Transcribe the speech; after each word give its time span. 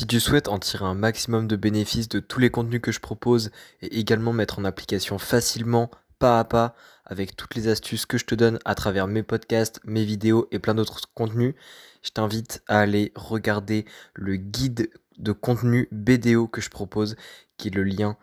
Si 0.00 0.06
tu 0.06 0.18
souhaites 0.18 0.48
en 0.48 0.58
tirer 0.58 0.86
un 0.86 0.94
maximum 0.94 1.46
de 1.46 1.56
bénéfices 1.56 2.08
de 2.08 2.20
tous 2.20 2.40
les 2.40 2.48
contenus 2.48 2.80
que 2.80 2.90
je 2.90 3.00
propose 3.00 3.50
et 3.82 3.98
également 3.98 4.32
mettre 4.32 4.58
en 4.58 4.64
application 4.64 5.18
facilement, 5.18 5.90
pas 6.18 6.40
à 6.40 6.44
pas, 6.44 6.74
avec 7.04 7.36
toutes 7.36 7.54
les 7.54 7.68
astuces 7.68 8.06
que 8.06 8.16
je 8.16 8.24
te 8.24 8.34
donne 8.34 8.58
à 8.64 8.74
travers 8.74 9.06
mes 9.08 9.22
podcasts, 9.22 9.78
mes 9.84 10.06
vidéos 10.06 10.48
et 10.52 10.58
plein 10.58 10.74
d'autres 10.74 11.02
contenus, 11.12 11.54
je 12.02 12.12
t'invite 12.12 12.62
à 12.66 12.80
aller 12.80 13.12
regarder 13.14 13.84
le 14.14 14.36
guide 14.36 14.88
de 15.18 15.32
contenu 15.32 15.86
BDO 15.92 16.48
que 16.48 16.62
je 16.62 16.70
propose, 16.70 17.14
qui 17.58 17.68
est 17.68 17.74
le 17.74 17.84
lien 17.84 18.16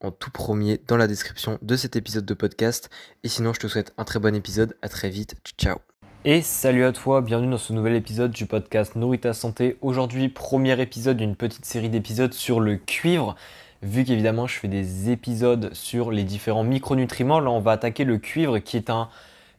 en 0.00 0.10
tout 0.10 0.30
premier 0.30 0.76
dans 0.86 0.98
la 0.98 1.06
description 1.06 1.58
de 1.62 1.74
cet 1.74 1.96
épisode 1.96 2.26
de 2.26 2.34
podcast. 2.34 2.90
Et 3.22 3.30
sinon, 3.30 3.54
je 3.54 3.60
te 3.60 3.66
souhaite 3.66 3.94
un 3.96 4.04
très 4.04 4.18
bon 4.18 4.34
épisode. 4.34 4.76
À 4.82 4.90
très 4.90 5.08
vite. 5.08 5.36
Ciao. 5.56 5.78
Et 6.26 6.40
salut 6.40 6.86
à 6.86 6.92
toi, 6.92 7.20
bienvenue 7.20 7.50
dans 7.50 7.58
ce 7.58 7.74
nouvel 7.74 7.94
épisode 7.94 8.30
du 8.30 8.46
podcast 8.46 8.96
Nourrit 8.96 9.18
ta 9.18 9.34
santé. 9.34 9.76
Aujourd'hui, 9.82 10.30
premier 10.30 10.80
épisode 10.80 11.18
d'une 11.18 11.36
petite 11.36 11.66
série 11.66 11.90
d'épisodes 11.90 12.32
sur 12.32 12.60
le 12.60 12.76
cuivre. 12.76 13.36
Vu 13.82 14.04
qu'évidemment, 14.04 14.46
je 14.46 14.58
fais 14.58 14.68
des 14.68 15.10
épisodes 15.10 15.68
sur 15.74 16.10
les 16.10 16.24
différents 16.24 16.64
micronutriments, 16.64 17.40
là, 17.40 17.50
on 17.50 17.60
va 17.60 17.72
attaquer 17.72 18.04
le 18.04 18.16
cuivre 18.16 18.58
qui 18.58 18.78
est 18.78 18.88
un 18.88 19.10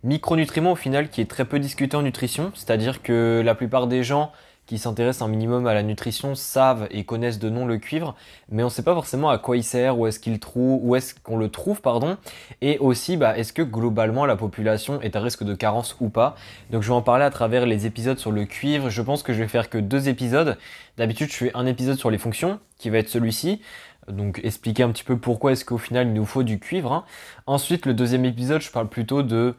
micronutriment 0.04 0.72
au 0.72 0.76
final 0.76 1.09
qui 1.09 1.22
est 1.22 1.30
très 1.30 1.46
peu 1.46 1.59
discuté 1.59 1.96
en 1.98 2.02
nutrition. 2.02 2.52
C'est-à-dire 2.56 3.04
que 3.04 3.44
la 3.45 3.54
plupart 3.54 3.86
des 3.86 4.04
gens 4.04 4.32
qui 4.66 4.78
s'intéressent 4.78 5.28
un 5.28 5.32
minimum 5.32 5.68
à 5.68 5.74
la 5.74 5.84
nutrition 5.84 6.36
savent 6.36 6.88
et 6.92 7.04
connaissent 7.04 7.40
de 7.40 7.50
nom 7.50 7.66
le 7.66 7.78
cuivre, 7.78 8.16
mais 8.50 8.64
on 8.64 8.68
ne 8.68 8.72
sait 8.72 8.84
pas 8.84 8.94
forcément 8.94 9.30
à 9.30 9.38
quoi 9.38 9.58
il 9.58 9.64
sert, 9.64 9.98
où 9.98 10.08
est-ce 10.08 10.20
qu'il 10.20 10.40
trouve, 10.40 10.80
où 10.84 10.96
est-ce 10.96 11.14
qu'on 11.16 11.38
le 11.38 11.50
trouve, 11.50 11.82
pardon, 11.82 12.18
et 12.62 12.78
aussi 12.80 13.18
bah, 13.18 13.38
est-ce 13.38 13.54
que 13.54 13.62
globalement 13.62 14.26
la 14.26 14.36
population 14.36 15.02
est 15.02 15.16
à 15.16 15.22
risque 15.22 15.44
de 15.44 15.54
carence 15.54 15.96
ou 16.00 16.09
pas. 16.09 16.36
Donc 16.72 16.82
je 16.82 16.88
vais 16.88 16.94
en 16.94 17.02
parler 17.02 17.26
à 17.26 17.30
travers 17.30 17.66
les 17.66 17.86
épisodes 17.86 18.17
sur 18.17 18.31
le 18.31 18.45
cuivre. 18.45 18.89
Je 18.89 19.02
pense 19.02 19.23
que 19.23 19.34
je 19.34 19.39
vais 19.39 19.48
faire 19.48 19.70
que 19.70 19.78
deux 19.78 20.09
épisodes. 20.09 20.58
D'habitude 20.98 21.30
je 21.30 21.36
fais 21.36 21.52
un 21.54 21.66
épisode 21.66 21.98
sur 21.98 22.09
les 22.09 22.17
fonctions, 22.17 22.59
qui 22.78 22.89
va 22.89 22.98
être 22.98 23.09
celui-ci. 23.09 23.61
Donc 24.08 24.39
expliquer 24.44 24.84
un 24.84 24.92
petit 24.92 25.04
peu 25.04 25.17
pourquoi 25.17 25.52
est-ce 25.52 25.66
qu'au 25.66 25.78
final 25.78 26.08
il 26.08 26.14
nous 26.14 26.26
faut 26.26 26.44
du 26.44 26.59
cuivre. 26.59 26.94
Hein. 26.94 27.06
Ensuite 27.48 27.86
le 27.86 27.94
deuxième 27.94 28.26
épisode 28.26 28.61
je 28.61 28.72
parle 28.72 28.88
plutôt 28.88 29.23
de 29.23 29.56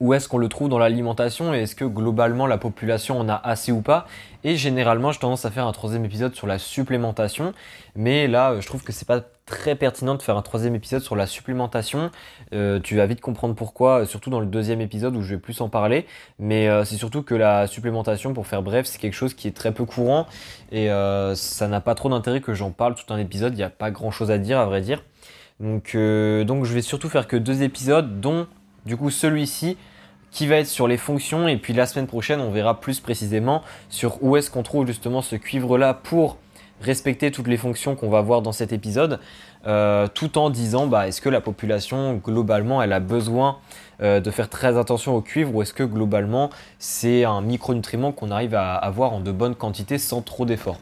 où 0.00 0.14
est-ce 0.14 0.28
qu'on 0.28 0.38
le 0.38 0.48
trouve 0.48 0.68
dans 0.68 0.78
l'alimentation 0.78 1.54
et 1.54 1.62
est-ce 1.62 1.74
que 1.74 1.84
globalement 1.84 2.46
la 2.46 2.58
population 2.58 3.18
en 3.18 3.28
a 3.28 3.34
assez 3.34 3.72
ou 3.72 3.80
pas. 3.80 4.06
Et 4.44 4.56
généralement, 4.56 5.10
j'ai 5.10 5.18
tendance 5.18 5.44
à 5.44 5.50
faire 5.50 5.66
un 5.66 5.72
troisième 5.72 6.04
épisode 6.04 6.34
sur 6.34 6.46
la 6.46 6.58
supplémentation, 6.58 7.52
mais 7.96 8.28
là, 8.28 8.52
euh, 8.52 8.60
je 8.60 8.66
trouve 8.68 8.84
que 8.84 8.92
c'est 8.92 9.08
pas 9.08 9.20
très 9.46 9.74
pertinent 9.74 10.14
de 10.14 10.22
faire 10.22 10.36
un 10.36 10.42
troisième 10.42 10.76
épisode 10.76 11.02
sur 11.02 11.16
la 11.16 11.26
supplémentation. 11.26 12.10
Euh, 12.52 12.78
tu 12.78 12.96
vas 12.96 13.06
vite 13.06 13.20
comprendre 13.20 13.56
pourquoi, 13.56 14.06
surtout 14.06 14.30
dans 14.30 14.38
le 14.38 14.46
deuxième 14.46 14.80
épisode 14.80 15.16
où 15.16 15.22
je 15.22 15.34
vais 15.34 15.40
plus 15.40 15.60
en 15.60 15.68
parler. 15.68 16.06
Mais 16.38 16.68
euh, 16.68 16.84
c'est 16.84 16.96
surtout 16.96 17.22
que 17.22 17.34
la 17.34 17.66
supplémentation, 17.66 18.32
pour 18.34 18.46
faire 18.46 18.62
bref, 18.62 18.86
c'est 18.86 18.98
quelque 18.98 19.14
chose 19.14 19.34
qui 19.34 19.48
est 19.48 19.56
très 19.56 19.72
peu 19.72 19.84
courant 19.84 20.26
et 20.70 20.88
ça 21.34 21.66
n'a 21.66 21.80
pas 21.80 21.94
trop 21.94 22.08
d'intérêt 22.10 22.40
que 22.40 22.54
j'en 22.54 22.70
parle 22.70 22.94
tout 22.94 23.12
un 23.12 23.18
épisode. 23.18 23.54
Il 23.54 23.56
n'y 23.56 23.62
a 23.62 23.70
pas 23.70 23.90
grand 23.90 24.10
chose 24.10 24.30
à 24.30 24.38
dire, 24.38 24.58
à 24.58 24.66
vrai 24.66 24.82
dire. 24.82 25.02
Donc, 25.60 25.96
donc 25.96 26.64
je 26.64 26.74
vais 26.74 26.82
surtout 26.82 27.08
faire 27.08 27.26
que 27.26 27.36
deux 27.36 27.62
épisodes, 27.62 28.20
dont 28.20 28.46
du 28.88 28.96
coup 28.96 29.10
celui-ci 29.10 29.76
qui 30.30 30.46
va 30.46 30.56
être 30.56 30.66
sur 30.66 30.88
les 30.88 30.96
fonctions 30.96 31.46
et 31.46 31.56
puis 31.56 31.72
la 31.72 31.86
semaine 31.86 32.06
prochaine 32.06 32.40
on 32.40 32.50
verra 32.50 32.80
plus 32.80 33.00
précisément 33.00 33.62
sur 33.88 34.22
où 34.22 34.36
est-ce 34.36 34.50
qu'on 34.50 34.62
trouve 34.62 34.86
justement 34.86 35.22
ce 35.22 35.36
cuivre 35.36 35.78
là 35.78 35.94
pour 35.94 36.38
respecter 36.80 37.30
toutes 37.30 37.48
les 37.48 37.56
fonctions 37.56 37.96
qu'on 37.96 38.08
va 38.08 38.20
voir 38.20 38.40
dans 38.42 38.52
cet 38.52 38.72
épisode 38.72 39.20
euh, 39.66 40.06
tout 40.12 40.38
en 40.38 40.50
disant 40.50 40.86
bah, 40.86 41.08
est-ce 41.08 41.20
que 41.20 41.28
la 41.28 41.40
population 41.40 42.14
globalement 42.14 42.82
elle 42.82 42.92
a 42.92 43.00
besoin 43.00 43.58
euh, 44.00 44.20
de 44.20 44.30
faire 44.30 44.48
très 44.48 44.78
attention 44.78 45.16
au 45.16 45.20
cuivre 45.20 45.54
ou 45.54 45.62
est-ce 45.62 45.74
que 45.74 45.82
globalement 45.82 46.50
c'est 46.78 47.24
un 47.24 47.40
micronutriment 47.40 48.12
qu'on 48.12 48.30
arrive 48.30 48.54
à 48.54 48.74
avoir 48.74 49.12
en 49.12 49.20
de 49.20 49.32
bonnes 49.32 49.56
quantités 49.56 49.98
sans 49.98 50.22
trop 50.22 50.44
d'efforts. 50.44 50.78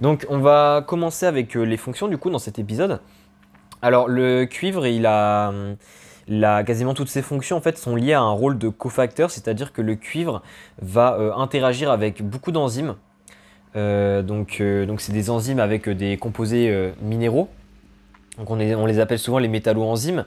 Donc 0.00 0.26
on 0.28 0.38
va 0.38 0.84
commencer 0.86 1.26
avec 1.26 1.56
euh, 1.56 1.62
les 1.62 1.76
fonctions 1.76 2.08
du 2.08 2.18
coup 2.18 2.30
dans 2.30 2.38
cet 2.38 2.58
épisode. 2.58 3.00
Alors 3.80 4.08
le 4.08 4.44
cuivre 4.44 4.86
il 4.86 5.06
a 5.06 5.48
hum, 5.48 5.76
quasiment 6.64 6.94
toutes 6.94 7.08
ces 7.08 7.22
fonctions 7.22 7.56
en 7.56 7.60
fait 7.60 7.78
sont 7.78 7.96
liées 7.96 8.12
à 8.12 8.20
un 8.20 8.30
rôle 8.30 8.58
de 8.58 8.68
cofacteur, 8.68 9.30
c'est-à-dire 9.30 9.72
que 9.72 9.82
le 9.82 9.94
cuivre 9.94 10.42
va 10.80 11.14
euh, 11.18 11.32
interagir 11.34 11.90
avec 11.90 12.22
beaucoup 12.22 12.52
d'enzymes. 12.52 12.94
Euh, 13.76 14.22
donc, 14.22 14.58
euh, 14.60 14.86
donc 14.86 15.00
c'est 15.00 15.12
des 15.12 15.30
enzymes 15.30 15.60
avec 15.60 15.88
des 15.88 16.16
composés 16.16 16.92
minéraux. 17.02 17.48
On, 18.46 18.56
les 18.56 19.00
appelle 19.00 19.18
souvent 19.18 19.38
les 19.38 19.48
métalloenzymes. 19.48 20.24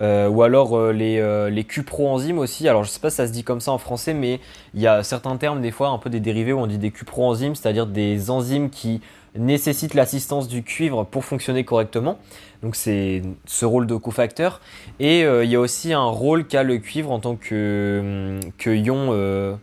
Ou 0.00 0.42
alors 0.42 0.92
les, 0.92 1.50
les 1.50 1.64
cuproenzymes 1.64 2.38
aussi. 2.38 2.68
Alors 2.68 2.84
je 2.84 2.90
sais 2.90 3.00
pas 3.00 3.10
si 3.10 3.16
ça 3.16 3.26
se 3.26 3.32
dit 3.32 3.44
comme 3.44 3.60
ça 3.60 3.72
en 3.72 3.78
français, 3.78 4.14
mais 4.14 4.40
il 4.74 4.80
y 4.80 4.86
a 4.86 5.02
certains 5.02 5.36
termes 5.36 5.60
des 5.60 5.70
fois 5.70 5.88
un 5.88 5.98
peu 5.98 6.10
des 6.10 6.20
dérivés 6.20 6.52
où 6.52 6.58
on 6.58 6.66
dit 6.66 6.78
des 6.78 6.90
cuproenzymes, 6.90 7.54
c'est-à-dire 7.54 7.86
des 7.86 8.30
enzymes 8.30 8.70
qui 8.70 9.00
nécessite 9.36 9.94
l'assistance 9.94 10.48
du 10.48 10.62
cuivre 10.62 11.04
pour 11.04 11.24
fonctionner 11.24 11.64
correctement. 11.64 12.18
Donc 12.62 12.76
c'est 12.76 13.22
ce 13.46 13.66
rôle 13.66 13.86
de 13.86 13.96
cofacteur. 13.96 14.60
Et 15.00 15.24
euh, 15.24 15.44
il 15.44 15.50
y 15.50 15.56
a 15.56 15.60
aussi 15.60 15.92
un 15.92 16.04
rôle 16.04 16.46
qu'a 16.46 16.62
le 16.62 16.78
cuivre 16.78 17.10
en 17.10 17.18
tant 17.18 17.36
que, 17.36 18.38
que 18.58 18.70
ion, 18.70 19.08
euh, 19.10 19.54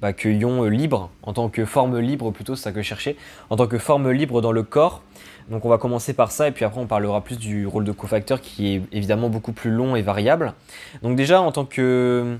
bah, 0.00 0.10
ion 0.24 0.64
libre, 0.64 1.10
en 1.22 1.32
tant 1.32 1.48
que 1.48 1.64
forme 1.64 1.98
libre 1.98 2.30
plutôt, 2.32 2.54
c'est 2.56 2.64
ça 2.64 2.72
que 2.72 2.82
je 2.82 2.86
cherchais, 2.86 3.16
en 3.50 3.56
tant 3.56 3.66
que 3.66 3.78
forme 3.78 4.10
libre 4.10 4.40
dans 4.40 4.52
le 4.52 4.62
corps. 4.62 5.02
Donc 5.50 5.64
on 5.64 5.68
va 5.68 5.78
commencer 5.78 6.12
par 6.12 6.30
ça 6.30 6.48
et 6.48 6.52
puis 6.52 6.64
après 6.64 6.80
on 6.80 6.86
parlera 6.86 7.22
plus 7.22 7.38
du 7.38 7.66
rôle 7.66 7.84
de 7.84 7.92
cofacteur 7.92 8.40
qui 8.40 8.74
est 8.74 8.82
évidemment 8.92 9.30
beaucoup 9.30 9.52
plus 9.52 9.70
long 9.70 9.96
et 9.96 10.02
variable. 10.02 10.52
Donc 11.02 11.16
déjà 11.16 11.40
en 11.40 11.52
tant 11.52 11.64
que 11.64 12.36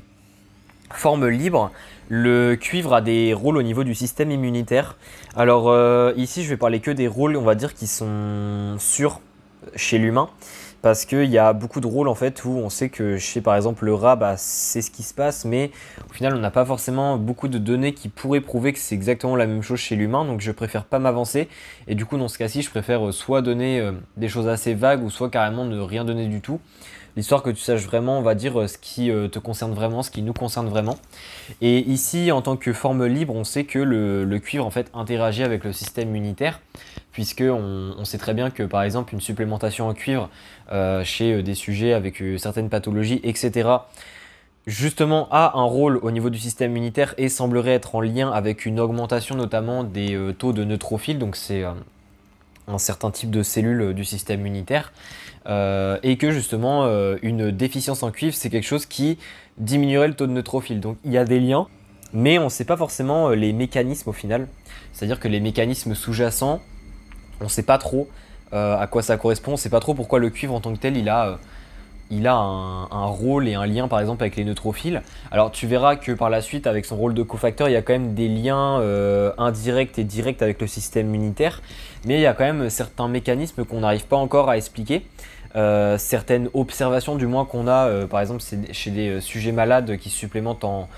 forme 0.93 1.27
libre, 1.29 1.71
le 2.09 2.55
cuivre 2.57 2.95
a 2.95 3.01
des 3.01 3.35
rôles 3.35 3.57
au 3.57 3.63
niveau 3.63 3.85
du 3.85 3.95
système 3.95 4.31
immunitaire. 4.31 4.97
Alors 5.37 5.69
euh, 5.69 6.13
ici, 6.17 6.45
je 6.45 6.49
vais 6.49 6.57
parler 6.57 6.81
que 6.81 6.91
des 6.91 7.09
rôles, 7.09 7.37
on 7.37 7.43
va 7.43 7.55
dire, 7.55 7.75
qui 7.75 7.87
sont 7.87 8.77
sûrs 8.79 9.21
chez 9.75 9.99
l'humain. 9.99 10.29
Parce 10.81 11.05
qu'il 11.05 11.25
y 11.25 11.39
a 11.39 11.53
beaucoup 11.53 11.81
de 11.81 11.87
rôles 11.87 12.09
en 12.09 12.15
fait 12.15 12.44
où 12.44 12.50
on 12.50 12.71
sait 12.71 12.89
que 12.89 13.19
chez 13.19 13.41
par 13.41 13.56
exemple 13.56 13.84
le 13.84 13.94
rat, 13.94 14.16
bah, 14.16 14.37
c'est 14.37 14.81
ce 14.81 14.91
qui 14.91 15.03
se 15.03 15.12
passe, 15.12 15.44
mais 15.44 15.72
au 16.09 16.12
final 16.12 16.34
on 16.34 16.39
n'a 16.39 16.53
pas 16.53 16.65
forcément 16.65 17.16
beaucoup 17.16 17.49
de 17.49 17.59
données 17.59 17.94
qui 17.94 18.09
pourraient 18.09 18.41
prouver 18.41 18.72
que 18.72 18.78
c'est 18.78 18.94
exactement 18.94 19.34
la 19.34 19.47
même 19.47 19.62
chose 19.62 19.81
chez 19.81 19.97
l'humain, 19.97 20.25
donc 20.25 20.41
je 20.41 20.53
préfère 20.53 20.84
pas 20.84 20.99
m'avancer. 20.99 21.49
Et 21.88 21.94
du 21.94 22.06
coup 22.06 22.17
dans 22.17 22.28
ce 22.28 22.38
cas-ci, 22.38 22.62
je 22.62 22.71
préfère 22.71 23.12
soit 23.12 23.43
donner 23.43 23.81
euh, 23.81 23.93
des 24.17 24.28
choses 24.28 24.47
assez 24.47 24.75
vagues 24.75 25.03
ou 25.03 25.11
soit 25.11 25.31
carrément 25.31 25.65
ne 25.65 25.81
rien 25.81 26.05
donner 26.05 26.27
du 26.28 26.41
tout 26.41 26.61
l'histoire 27.19 27.43
que 27.43 27.50
tu 27.50 27.61
saches 27.61 27.84
vraiment, 27.84 28.21
on 28.21 28.22
va 28.22 28.37
dire, 28.37 28.61
euh, 28.61 28.69
ce 28.69 28.78
qui 28.78 29.11
euh, 29.11 29.27
te 29.27 29.41
concerne 29.41 29.75
vraiment, 29.75 30.05
ce 30.05 30.11
qui 30.12 30.22
nous 30.22 30.33
concerne 30.33 30.69
vraiment. 30.69 30.97
Et 31.61 31.81
ici, 31.91 32.31
en 32.31 32.43
tant 32.43 32.56
que 32.56 32.72
forme 32.72 33.05
libre, 33.06 33.34
on 33.34 33.43
sait 33.43 33.65
que 33.65 33.81
le, 33.81 34.38
cuivre 34.38 34.65
en 34.65 34.71
fait 34.71 34.88
interagit 34.94 35.43
avec 35.43 35.65
le 35.65 35.72
système 35.72 36.11
immunitaire, 36.11 36.61
puisque 37.13 37.43
on, 37.43 38.05
sait 38.05 38.19
très 38.19 38.35
bien 38.35 38.51
que 38.51 38.63
par 38.63 38.83
exemple 38.83 39.15
une 39.15 39.21
supplémentation 39.21 39.89
en 39.89 39.95
cuivre 39.95 40.31
euh, 40.73 41.03
chez 41.05 41.43
des 41.43 41.55
sujets 41.55 41.93
avec 41.93 42.23
certaines 42.39 42.69
pathologies, 42.69 43.21
etc 43.23 43.71
justement 44.67 45.29
a 45.31 45.59
un 45.59 45.65
rôle 45.65 45.99
au 46.03 46.11
niveau 46.11 46.29
du 46.29 46.39
système 46.39 46.73
immunitaire 46.73 47.15
et 47.17 47.31
semblerait 47.31 47.73
être 47.73 47.95
en 47.95 48.03
lien 48.03 48.31
avec 48.31 48.67
une 48.67 48.81
augmentation 48.81 49.35
notamment 49.35 49.83
des 49.83 50.19
taux 50.39 50.53
de 50.53 50.63
neutrophiles, 50.63 51.19
donc 51.19 51.37
c'est 51.37 51.65
un 51.65 52.79
certain 52.79 53.11
type 53.11 53.31
de 53.31 53.43
cellules 53.43 53.95
du 53.95 54.05
système 54.05 54.41
immunitaire. 54.41 54.93
Euh, 55.49 55.99
et 56.03 56.19
que 56.19 56.31
justement 56.31 56.85
euh, 56.85 57.17
une 57.23 57.51
déficience 57.51 58.03
en 58.03 58.11
cuivre 58.11 58.35
c'est 58.35 58.51
quelque 58.51 58.67
chose 58.67 58.85
qui 58.85 59.17
diminuerait 59.57 60.09
le 60.09 60.15
taux 60.15 60.27
de 60.27 60.33
neutrophile. 60.33 60.81
Donc 60.81 60.99
il 61.05 61.13
y 61.13 61.17
a 61.19 61.25
des 61.25 61.41
liens, 61.41 61.69
mais 62.13 62.39
on 62.39 62.45
ne 62.45 62.49
sait 62.51 62.67
pas 62.67 62.77
forcément 62.77 63.31
euh, 63.31 63.35
les 63.35 63.55
mécanismes 63.55 64.11
au 64.11 64.13
final. 64.13 64.47
C'est-à-dire 64.93 65.19
que 65.19 65.29
les 65.29 65.41
mécanismes 65.41 65.95
sous-jacents, 65.95 66.61
on 67.41 67.44
ne 67.44 67.49
sait 67.49 67.62
pas 67.62 67.78
trop 67.78 68.09
à 68.50 68.87
quoi 68.91 69.03
ça 69.03 69.19
correspond, 69.19 69.50
on 69.50 69.54
ne 69.54 69.59
sait 69.59 69.69
pas 69.69 69.81
trop 69.81 69.93
pourquoi 69.93 70.19
le 70.19 70.31
cuivre 70.31 70.54
en 70.54 70.60
tant 70.60 70.72
que 70.72 70.78
tel 70.78 70.97
il 70.97 71.09
a 71.10 71.38
a 72.25 72.32
un, 72.32 73.04
rôle 73.04 73.47
et 73.47 73.54
un 73.54 73.66
lien 73.66 73.88
par 73.88 74.00
exemple 74.00 74.23
avec 74.23 74.37
les 74.37 74.44
neutrophiles. 74.44 75.02
Alors 75.31 75.50
tu 75.50 75.67
verras 75.67 75.96
que 75.96 76.12
par 76.12 76.31
la 76.31 76.40
suite 76.40 76.67
avec 76.67 76.87
son 76.87 76.96
rôle 76.96 77.12
de 77.12 77.23
cofacteur 77.23 77.69
il 77.69 77.73
y 77.73 77.76
a 77.76 77.82
quand 77.82 77.93
même 77.93 78.14
des 78.14 78.29
liens 78.29 78.81
indirects 79.37 79.99
et 79.99 80.05
directs 80.05 80.40
avec 80.40 80.62
le 80.62 80.67
système 80.67 81.08
immunitaire, 81.08 81.61
mais 82.06 82.14
il 82.14 82.23
y 82.23 82.26
a 82.26 82.32
quand 82.32 82.44
même 82.44 82.70
certains 82.70 83.08
mécanismes 83.08 83.67
qu'on 83.67 83.81
n'arrive 83.81 84.06
pas 84.06 84.17
encore 84.17 84.49
à 84.49 84.56
expliquer. 84.56 85.05
Euh, 85.56 85.96
certaines 85.96 86.50
observations 86.52 87.17
du 87.17 87.26
moins 87.26 87.46
qu'on 87.46 87.67
a, 87.69 87.87
euh, 87.87 88.06
par 88.06 88.20
exemple 88.20 88.43
chez 88.70 88.91
des 88.91 89.08
euh, 89.08 89.20
sujets 89.20 89.52
malades 89.52 89.96
qui 89.96 90.11
supplémentent 90.11 90.64
en, 90.64 90.88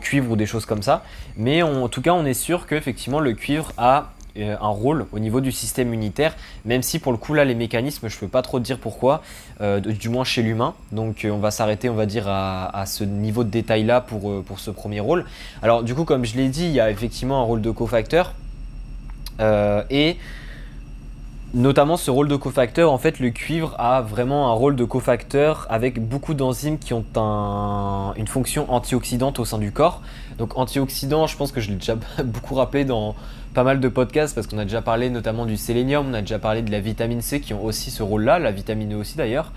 cuivre 0.00 0.32
ou 0.32 0.36
des 0.36 0.44
choses 0.44 0.66
comme 0.66 0.82
ça. 0.82 1.02
Mais 1.38 1.62
en 1.62 1.88
tout 1.88 2.02
cas, 2.02 2.12
on 2.12 2.26
est 2.26 2.34
sûr 2.34 2.66
qu'effectivement 2.66 3.20
le 3.20 3.32
cuivre 3.32 3.72
a 3.78 4.12
un 4.38 4.68
rôle 4.68 5.06
au 5.12 5.18
niveau 5.18 5.40
du 5.40 5.52
système 5.52 5.88
immunitaire, 5.88 6.36
même 6.64 6.82
si 6.82 6.98
pour 6.98 7.12
le 7.12 7.18
coup 7.18 7.34
là 7.34 7.44
les 7.44 7.54
mécanismes, 7.54 8.08
je 8.08 8.18
peux 8.18 8.28
pas 8.28 8.42
trop 8.42 8.60
dire 8.60 8.78
pourquoi, 8.78 9.22
du 9.60 10.08
moins 10.08 10.24
chez 10.24 10.42
l'humain. 10.42 10.74
Donc 10.92 11.26
on 11.30 11.38
va 11.38 11.50
s'arrêter, 11.50 11.88
on 11.88 11.94
va 11.94 12.06
dire, 12.06 12.26
à, 12.28 12.84
ce 12.86 13.04
niveau 13.04 13.44
de 13.44 13.50
détail 13.50 13.84
là 13.84 14.00
pour, 14.00 14.42
pour 14.44 14.60
ce 14.60 14.70
premier 14.70 15.00
rôle. 15.00 15.24
Alors 15.62 15.82
du 15.82 15.94
coup, 15.94 16.04
comme 16.04 16.24
je 16.24 16.36
l'ai 16.36 16.48
dit, 16.48 16.64
il 16.64 16.72
y 16.72 16.80
a 16.80 16.90
effectivement 16.90 17.40
un 17.40 17.44
rôle 17.44 17.60
de 17.60 17.70
cofacteur. 17.70 18.34
et 19.40 20.16
Notamment 21.54 21.96
ce 21.96 22.10
rôle 22.10 22.28
de 22.28 22.36
cofacteur, 22.36 22.92
en 22.92 22.98
fait 22.98 23.20
le 23.20 23.30
cuivre 23.30 23.74
a 23.78 24.02
vraiment 24.02 24.50
un 24.50 24.52
rôle 24.52 24.76
de 24.76 24.84
cofacteur 24.84 25.66
avec 25.70 25.98
beaucoup 26.06 26.34
d'enzymes 26.34 26.78
qui 26.78 26.92
ont 26.92 27.04
une 28.16 28.26
fonction 28.26 28.70
antioxydante 28.70 29.38
au 29.38 29.46
sein 29.46 29.56
du 29.56 29.72
corps. 29.72 30.02
Donc 30.36 30.58
antioxydant, 30.58 31.26
je 31.26 31.38
pense 31.38 31.50
que 31.50 31.62
je 31.62 31.70
l'ai 31.70 31.76
déjà 31.76 31.96
beaucoup 32.24 32.54
rappelé 32.54 32.84
dans 32.84 33.14
pas 33.58 33.64
mal 33.64 33.80
de 33.80 33.88
podcasts 33.88 34.36
parce 34.36 34.46
qu'on 34.46 34.58
a 34.58 34.62
déjà 34.62 34.82
parlé 34.82 35.10
notamment 35.10 35.44
du 35.44 35.56
sélénium, 35.56 36.06
on 36.08 36.14
a 36.14 36.20
déjà 36.20 36.38
parlé 36.38 36.62
de 36.62 36.70
la 36.70 36.78
vitamine 36.78 37.20
C 37.20 37.40
qui 37.40 37.54
ont 37.54 37.64
aussi 37.64 37.90
ce 37.90 38.04
rôle-là, 38.04 38.38
la 38.38 38.52
vitamine 38.52 38.94
E 38.94 38.96
aussi 38.98 39.16
d'ailleurs. 39.16 39.50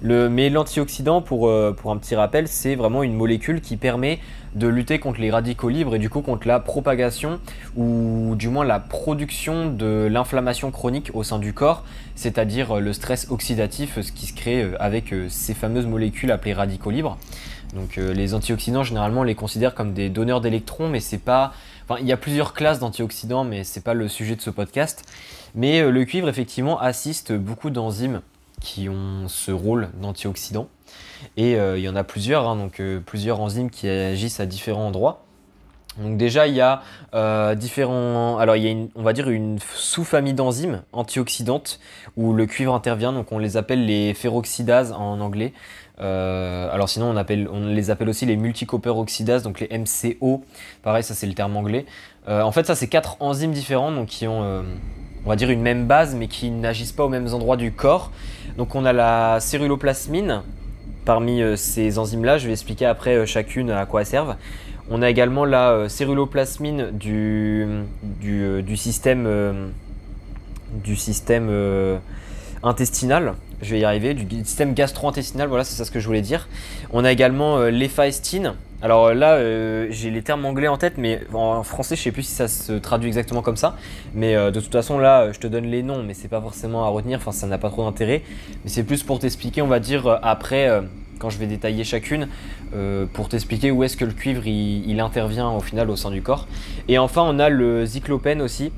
Le, 0.00 0.30
mais 0.30 0.48
l'antioxydant, 0.48 1.20
pour, 1.20 1.48
euh, 1.48 1.76
pour 1.76 1.90
un 1.90 1.98
petit 1.98 2.14
rappel, 2.14 2.48
c'est 2.48 2.76
vraiment 2.76 3.02
une 3.02 3.12
molécule 3.12 3.60
qui 3.60 3.76
permet 3.76 4.20
de 4.54 4.68
lutter 4.68 4.98
contre 4.98 5.20
les 5.20 5.30
radicaux 5.30 5.68
libres 5.68 5.96
et 5.96 5.98
du 5.98 6.08
coup 6.08 6.22
contre 6.22 6.48
la 6.48 6.60
propagation 6.60 7.40
ou 7.76 8.36
du 8.38 8.48
moins 8.48 8.64
la 8.64 8.80
production 8.80 9.70
de 9.70 10.08
l'inflammation 10.10 10.70
chronique 10.70 11.10
au 11.12 11.22
sein 11.22 11.38
du 11.38 11.52
corps, 11.52 11.84
c'est-à-dire 12.14 12.78
euh, 12.78 12.80
le 12.80 12.94
stress 12.94 13.26
oxydatif, 13.30 14.00
ce 14.00 14.12
qui 14.12 14.24
se 14.24 14.32
crée 14.32 14.62
euh, 14.62 14.76
avec 14.80 15.14
ces 15.28 15.52
fameuses 15.52 15.84
molécules 15.84 16.30
appelées 16.30 16.54
radicaux 16.54 16.90
libres. 16.90 17.18
Donc 17.74 17.96
les 17.96 18.34
antioxydants 18.34 18.82
généralement 18.82 19.22
on 19.22 19.24
les 19.24 19.34
considère 19.34 19.74
comme 19.74 19.94
des 19.94 20.10
donneurs 20.10 20.42
d'électrons, 20.42 20.88
mais 20.88 21.00
c'est 21.00 21.16
pas 21.16 21.54
Il 22.00 22.06
y 22.06 22.12
a 22.12 22.16
plusieurs 22.16 22.54
classes 22.54 22.78
d'antioxydants, 22.78 23.44
mais 23.44 23.64
c'est 23.64 23.82
pas 23.82 23.94
le 23.94 24.08
sujet 24.08 24.36
de 24.36 24.40
ce 24.40 24.50
podcast. 24.50 25.04
Mais 25.54 25.80
euh, 25.80 25.90
le 25.90 26.04
cuivre, 26.04 26.28
effectivement, 26.28 26.80
assiste 26.80 27.32
beaucoup 27.32 27.70
d'enzymes 27.70 28.20
qui 28.60 28.88
ont 28.88 29.28
ce 29.28 29.50
rôle 29.50 29.90
d'antioxydant. 30.00 30.68
Et 31.36 31.56
euh, 31.56 31.78
il 31.78 31.84
y 31.84 31.88
en 31.88 31.96
a 31.96 32.04
plusieurs, 32.04 32.48
hein, 32.48 32.56
donc 32.56 32.80
euh, 32.80 33.00
plusieurs 33.00 33.40
enzymes 33.40 33.70
qui 33.70 33.88
agissent 33.88 34.40
à 34.40 34.46
différents 34.46 34.86
endroits. 34.86 35.24
Donc 35.98 36.16
déjà 36.16 36.46
il 36.46 36.54
y 36.54 36.60
a 36.60 36.82
différents, 37.54 38.38
alors 38.38 38.56
il 38.56 38.62
y 38.62 38.66
a 38.66 38.70
une, 38.70 38.88
on 38.94 39.02
va 39.02 39.12
dire 39.12 39.28
une 39.28 39.58
sous-famille 39.74 40.32
d'enzymes 40.32 40.82
antioxydantes 40.92 41.80
où 42.16 42.32
le 42.32 42.46
cuivre 42.46 42.74
intervient, 42.74 43.12
donc 43.12 43.30
on 43.32 43.38
les 43.38 43.56
appelle 43.56 43.84
les 43.84 44.14
ferroxydases 44.14 44.92
en 44.92 45.20
anglais. 45.20 45.52
Euh, 46.00 46.72
alors 46.72 46.88
sinon, 46.88 47.14
on, 47.14 47.66
les 47.66 47.90
appelle 47.90 48.08
aussi 48.08 48.26
les 48.26 48.36
multicopper 48.36 48.90
oxydases, 48.90 49.42
donc 49.42 49.60
les 49.60 49.68
MCO. 49.78 50.44
Pareil, 50.82 51.02
ça 51.02 51.14
c'est 51.14 51.26
le 51.26 51.34
terme 51.34 51.56
anglais. 51.56 51.86
Euh, 52.28 52.42
en 52.42 52.52
fait, 52.52 52.66
ça 52.66 52.74
c'est 52.74 52.88
quatre 52.88 53.16
enzymes 53.20 53.52
différentes, 53.52 53.94
donc 53.94 54.08
qui 54.08 54.26
ont, 54.26 54.42
euh, 54.42 54.62
on 55.24 55.28
va 55.28 55.36
dire, 55.36 55.50
une 55.50 55.62
même 55.62 55.86
base, 55.86 56.14
mais 56.14 56.28
qui 56.28 56.50
n'agissent 56.50 56.92
pas 56.92 57.04
aux 57.04 57.08
mêmes 57.08 57.32
endroits 57.32 57.56
du 57.56 57.72
corps. 57.72 58.10
Donc 58.56 58.74
on 58.74 58.84
a 58.84 58.92
la 58.92 59.38
céruloplasmine. 59.40 60.42
Parmi 61.04 61.42
ces 61.56 61.98
enzymes-là, 61.98 62.38
je 62.38 62.46
vais 62.46 62.52
expliquer 62.52 62.86
après 62.86 63.26
chacune 63.26 63.72
à 63.72 63.86
quoi 63.86 64.02
elles 64.02 64.06
servent. 64.06 64.36
On 64.90 65.00
a 65.02 65.08
également 65.08 65.44
la 65.44 65.88
céruloplasmine 65.88 66.90
du, 66.92 67.66
du, 68.02 68.62
du 68.62 68.76
système, 68.76 69.72
du 70.84 70.96
système 70.96 71.48
intestinal 72.62 73.34
je 73.62 73.70
vais 73.70 73.80
y 73.80 73.84
arriver, 73.84 74.14
du 74.14 74.44
système 74.44 74.74
gastro-intestinal, 74.74 75.48
voilà, 75.48 75.64
c'est 75.64 75.76
ça 75.76 75.84
ce 75.84 75.90
que 75.90 76.00
je 76.00 76.06
voulais 76.06 76.20
dire. 76.20 76.48
On 76.90 77.04
a 77.04 77.12
également 77.12 77.58
euh, 77.58 77.70
l'ephaestine. 77.70 78.54
Alors 78.82 79.06
euh, 79.06 79.14
là, 79.14 79.34
euh, 79.34 79.86
j'ai 79.90 80.10
les 80.10 80.22
termes 80.22 80.44
anglais 80.44 80.66
en 80.66 80.76
tête, 80.76 80.94
mais 80.98 81.20
en 81.32 81.62
français, 81.62 81.94
je 81.94 82.02
sais 82.02 82.12
plus 82.12 82.24
si 82.24 82.32
ça 82.32 82.48
se 82.48 82.72
traduit 82.72 83.06
exactement 83.06 83.40
comme 83.40 83.56
ça. 83.56 83.76
Mais 84.14 84.34
de 84.34 84.60
toute 84.60 84.72
façon, 84.72 84.98
là, 84.98 85.30
je 85.32 85.38
te 85.38 85.46
donne 85.46 85.66
les 85.66 85.84
noms, 85.84 86.02
mais 86.02 86.14
c'est 86.14 86.28
pas 86.28 86.40
forcément 86.40 86.84
à 86.84 86.88
retenir, 86.88 87.18
enfin, 87.18 87.32
ça 87.32 87.46
n'a 87.46 87.58
pas 87.58 87.70
trop 87.70 87.84
d'intérêt. 87.84 88.22
Mais 88.64 88.70
c'est 88.70 88.82
plus 88.82 89.04
pour 89.04 89.20
t'expliquer, 89.20 89.62
on 89.62 89.68
va 89.68 89.78
dire, 89.78 90.18
après, 90.22 90.68
quand 91.22 91.30
je 91.30 91.38
vais 91.38 91.46
détailler 91.46 91.84
chacune, 91.84 92.26
pour 93.12 93.28
t'expliquer 93.28 93.70
où 93.70 93.84
est-ce 93.84 93.96
que 93.96 94.04
le 94.04 94.12
cuivre 94.12 94.46
il, 94.46 95.00
intervient 95.00 95.50
au 95.50 95.60
final 95.60 95.88
au 95.88 95.96
sein 95.96 96.10
du 96.10 96.20
corps. 96.20 96.48
Et 96.88 96.98
enfin, 96.98 97.22
on 97.24 97.38
a 97.38 97.48
le 97.48 97.86
zyklopène 97.86 98.42
aussi. 98.42 98.72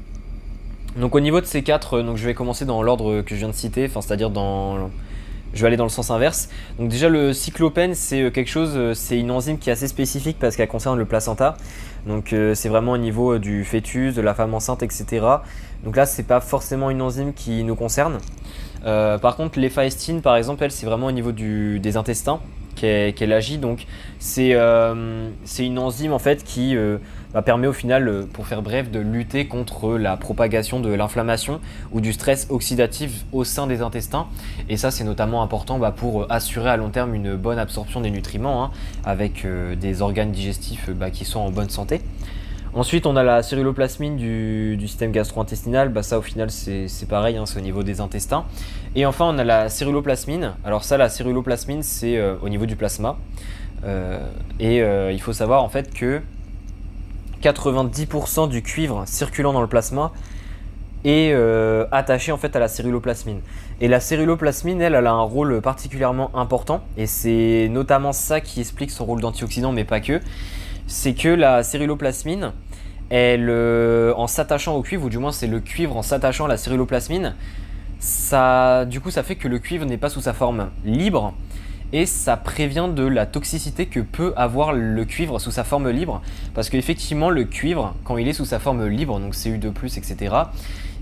Donc 0.97 1.17
au 1.17 1.21
niveau 1.21 1.41
de 1.41 1.47
ces 1.47 1.63
quatre, 1.63 1.95
euh, 1.95 2.03
donc 2.05 2.17
je 2.17 2.25
vais 2.25 2.35
commencer 2.35 2.65
dans 2.65 2.81
l'ordre 2.81 3.23
que 3.23 3.35
je 3.35 3.41
viens 3.41 3.49
de 3.49 3.55
citer, 3.55 3.87
enfin 3.87 4.01
c'est-à-dire 4.01 4.31
dans 4.31 4.91
je 5.53 5.61
vais 5.61 5.69
aller 5.69 5.77
dans 5.77 5.85
le 5.85 5.91
sens 5.91 6.11
inverse. 6.11 6.49
Donc 6.79 6.89
déjà 6.89 7.09
le 7.09 7.33
cyclopène 7.33 7.95
c'est 7.95 8.23
euh, 8.23 8.31
quelque 8.31 8.51
chose, 8.51 8.73
euh, 8.77 8.95
c'est 8.95 9.19
une 9.19 9.33
enzyme 9.33 9.59
qui 9.59 9.71
est 9.71 9.73
assez 9.73 9.89
spécifique 9.89 10.37
parce 10.39 10.55
qu'elle 10.55 10.69
concerne 10.69 10.97
le 10.97 11.05
placenta. 11.05 11.57
Donc 12.07 12.35
c'est 12.53 12.69
vraiment 12.69 12.93
au 12.93 12.99
niveau 12.99 13.39
du 13.39 13.65
fœtus, 13.65 14.15
de 14.15 14.21
la 14.21 14.35
femme 14.35 14.53
enceinte, 14.53 14.83
etc. 14.83 15.25
Donc 15.85 15.97
là 15.97 16.05
c'est 16.05 16.25
pas 16.25 16.41
forcément 16.41 16.91
une 16.91 17.01
enzyme 17.01 17.33
qui 17.33 17.65
nous 17.65 17.77
concerne. 17.77 18.19
Par 18.85 19.37
contre 19.37 19.59
l'éphaestine 19.59 20.21
par 20.21 20.37
exemple 20.37 20.63
elle 20.63 20.71
c'est 20.71 20.87
vraiment 20.87 21.07
au 21.07 21.13
niveau 21.13 21.33
du, 21.33 21.81
des 21.81 21.97
intestins 21.97 22.41
qu'elle 22.77 23.33
agit. 23.33 23.59
Donc 23.59 23.87
c'est 24.19 24.53
une 24.53 25.79
enzyme 25.79 26.13
en 26.13 26.19
fait 26.19 26.45
qui 26.45 26.77
bah, 27.35 27.43
permet 27.43 27.67
au 27.67 27.73
final, 27.73 28.07
euh, 28.07 28.23
pour 28.33 28.47
faire 28.47 28.63
bref, 28.63 28.93
de 28.93 29.01
lutter 29.01 29.49
contre 29.49 29.99
la 29.99 30.17
propagation 30.17 30.79
de 30.79 30.89
l'inflammation 30.91 31.61
ou 31.91 32.01
du 32.01 32.13
stress 32.13 32.47
oxydatif 32.49 33.25
au 33.33 33.43
sein 33.43 33.67
des 33.67 33.83
intestins. 33.83 34.29
Et 34.69 34.77
ça, 34.77 34.93
c'est 34.93 35.03
notamment 35.03 35.43
important 35.43 35.81
bah, 35.81 35.91
pour 35.91 36.23
euh, 36.23 36.27
assurer 36.31 36.71
à 36.71 36.77
long 36.77 36.91
terme 36.91 37.13
une 37.13 37.35
bonne 37.35 37.59
absorption 37.59 38.01
des 38.01 38.11
nutriments, 38.11 38.63
hein, 38.63 38.71
avec 39.05 39.45
euh, 39.45 39.75
des 39.75 40.01
organes 40.01 40.31
digestifs 40.31 40.91
bah, 40.91 41.11
qui 41.11 41.25
sont 41.25 41.41
en 41.41 41.51
bonne 41.51 41.71
santé. 41.71 42.01
Ensuite, 42.75 43.07
on 43.07 43.15
a 43.17 43.23
la 43.23 43.43
céruloplasmine 43.43 44.17
du, 44.17 44.79
système 44.89 45.13
gastro-intestinal. 45.13 45.91
Bah, 45.91 46.03
ça, 46.03 46.19
au 46.19 46.23
final, 46.23 46.51
c'est 46.51 47.09
pareil, 47.09 47.37
hein, 47.37 47.47
c'est 47.47 47.59
au 47.59 47.63
niveau 47.63 47.83
des 47.83 48.01
intestins. 48.01 48.45
Et 48.97 49.07
enfin, 49.07 49.27
on 49.27 49.39
a 49.39 49.45
la 49.45 49.69
céruloplasmine. 49.69 50.55
Alors 50.65 50.85
ça, 50.85 50.97
la 50.97 51.09
céruloplasmine, 51.09 51.83
c'est 51.83 52.21
au 52.43 52.49
niveau 52.49 52.67
du 52.67 52.77
plasma. 52.77 53.17
et 54.59 54.79
il 54.79 55.21
faut 55.21 55.33
savoir 55.33 55.63
en 55.63 55.69
fait 55.69 55.95
que 55.95 56.21
90% 57.45 58.49
du 58.49 58.63
cuivre 58.63 59.05
circulant 59.07 59.53
dans 59.53 59.61
le 59.61 59.67
plasma 59.67 60.13
est 61.05 61.33
euh, 61.33 61.87
attaché 61.93 62.33
en 62.33 62.39
fait 62.39 62.57
à 62.57 62.59
la 62.59 62.69
céruloplasmine. 62.69 63.41
Et 63.83 63.89
la 63.89 64.01
céruloplasmine, 64.01 64.81
elle, 64.81 64.95
elle 64.95 65.07
a 65.07 65.13
un 65.13 65.23
rôle 65.23 65.61
particulièrement 65.61 66.35
important, 66.35 66.83
et 66.97 67.07
c'est 67.07 67.69
notamment 67.71 68.13
ça 68.13 68.41
qui 68.41 68.61
explique 68.61 68.91
son 68.91 69.05
rôle 69.05 69.21
d'antioxydant, 69.21 69.73
mais 69.73 69.85
pas 69.85 70.01
que. 70.01 70.21
C'est 70.87 71.15
que 71.15 71.29
la 71.29 71.63
céruloplasmine, 71.63 72.53
en 73.13 74.27
s'attachant 74.27 74.75
au 74.75 74.83
cuivre, 74.83 75.05
ou 75.05 75.09
du 75.11 75.19
moins 75.19 75.33
c'est 75.33 75.47
le 75.47 75.61
cuivre 75.61 75.97
en 75.97 76.03
s'attachant 76.03 76.47
à 76.47 76.49
la 76.49 76.57
céruloplasmine, 76.57 77.35
ça, 78.01 78.85
du 78.85 79.01
coup, 79.01 79.11
ça 79.11 79.23
fait 79.23 79.37
que 79.37 79.49
le 79.49 79.59
cuivre 79.59 79.87
n'est 79.87 79.97
pas 79.97 80.11
sous 80.11 80.21
sa 80.21 80.35
forme 80.35 80.71
libre, 80.85 81.33
et 81.93 82.07
ça 82.07 82.37
prévient 82.37 82.89
de 82.95 83.05
la 83.05 83.25
toxicité 83.25 83.87
que 83.87 84.01
peut 84.01 84.33
avoir 84.37 84.73
le 84.73 85.05
cuivre 85.05 85.39
sous 85.39 85.53
sa 85.53 85.65
forme 85.65 85.89
libre. 85.91 86.23
Parce 86.53 86.69
qu'effectivement, 86.69 87.31
le 87.31 87.45
cuivre, 87.45 87.95
quand 88.05 88.17
il 88.19 88.27
est 88.27 88.33
sous 88.33 88.45
sa 88.45 88.59
forme 88.59 88.87
libre, 88.87 89.21
donc 89.21 89.35
Cu2, 89.35 89.71
etc., 89.97 90.35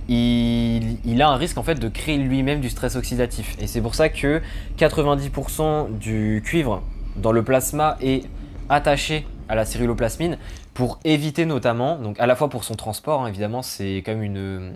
il, 0.08 1.22
a 1.22 1.28
un 1.28 1.36
risque 1.36 1.58
en 1.58 1.62
fait 1.62 1.76
de 1.76 1.88
créer 1.88 2.18
lui-même 2.18 2.60
du 2.60 2.68
stress 2.68 2.96
oxydatif. 2.96 3.56
Et 3.60 3.66
c'est 3.66 3.80
pour 3.80 3.94
ça 3.94 4.08
que 4.08 4.42
90% 4.78 5.96
du 5.98 6.42
cuivre 6.44 6.82
dans 7.16 7.32
le 7.32 7.42
plasma 7.42 7.96
est 8.02 8.24
attaché 8.68 9.26
à 9.48 9.54
la 9.54 9.64
céruloplasmine 9.64 10.38
pour 10.74 10.98
éviter 11.04 11.46
notamment, 11.46 11.96
donc 11.98 12.18
à 12.18 12.26
la 12.26 12.36
fois 12.36 12.48
pour 12.48 12.64
son 12.64 12.74
transport, 12.74 13.22
hein, 13.22 13.28
évidemment 13.28 13.62
c'est 13.62 13.96
quand 13.98 14.12
même 14.12 14.22
une, 14.22 14.74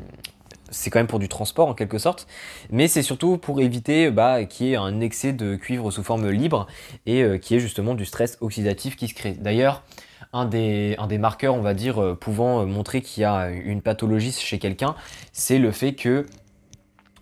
c'est 0.70 0.90
quand 0.90 0.98
même 0.98 1.06
pour 1.06 1.18
du 1.18 1.28
transport 1.28 1.68
en 1.68 1.74
quelque 1.74 1.98
sorte, 1.98 2.26
mais 2.70 2.88
c'est 2.88 3.02
surtout 3.02 3.38
pour 3.38 3.60
éviter 3.60 4.10
bah, 4.10 4.44
qu'il 4.44 4.66
y 4.66 4.72
ait 4.72 4.76
un 4.76 5.00
excès 5.00 5.32
de 5.32 5.56
cuivre 5.56 5.90
sous 5.90 6.02
forme 6.02 6.28
libre 6.30 6.66
et 7.06 7.22
euh, 7.22 7.38
qu'il 7.38 7.54
y 7.54 7.58
ait 7.58 7.62
justement 7.62 7.94
du 7.94 8.04
stress 8.04 8.38
oxydatif 8.40 8.96
qui 8.96 9.08
se 9.08 9.14
crée. 9.14 9.32
D'ailleurs, 9.32 9.84
un 10.32 10.44
des, 10.44 10.96
marqueurs, 11.18 11.54
on 11.54 11.62
va 11.62 11.74
dire, 11.74 12.02
euh, 12.02 12.14
pouvant 12.14 12.62
euh, 12.62 12.66
montrer 12.66 13.00
qu'il 13.00 13.22
y 13.22 13.24
a 13.24 13.48
une 13.48 13.80
pathologie 13.80 14.32
chez 14.32 14.58
quelqu'un, 14.58 14.94
c'est 15.32 15.58
le 15.58 15.70
fait 15.70 15.94
que 15.94 16.26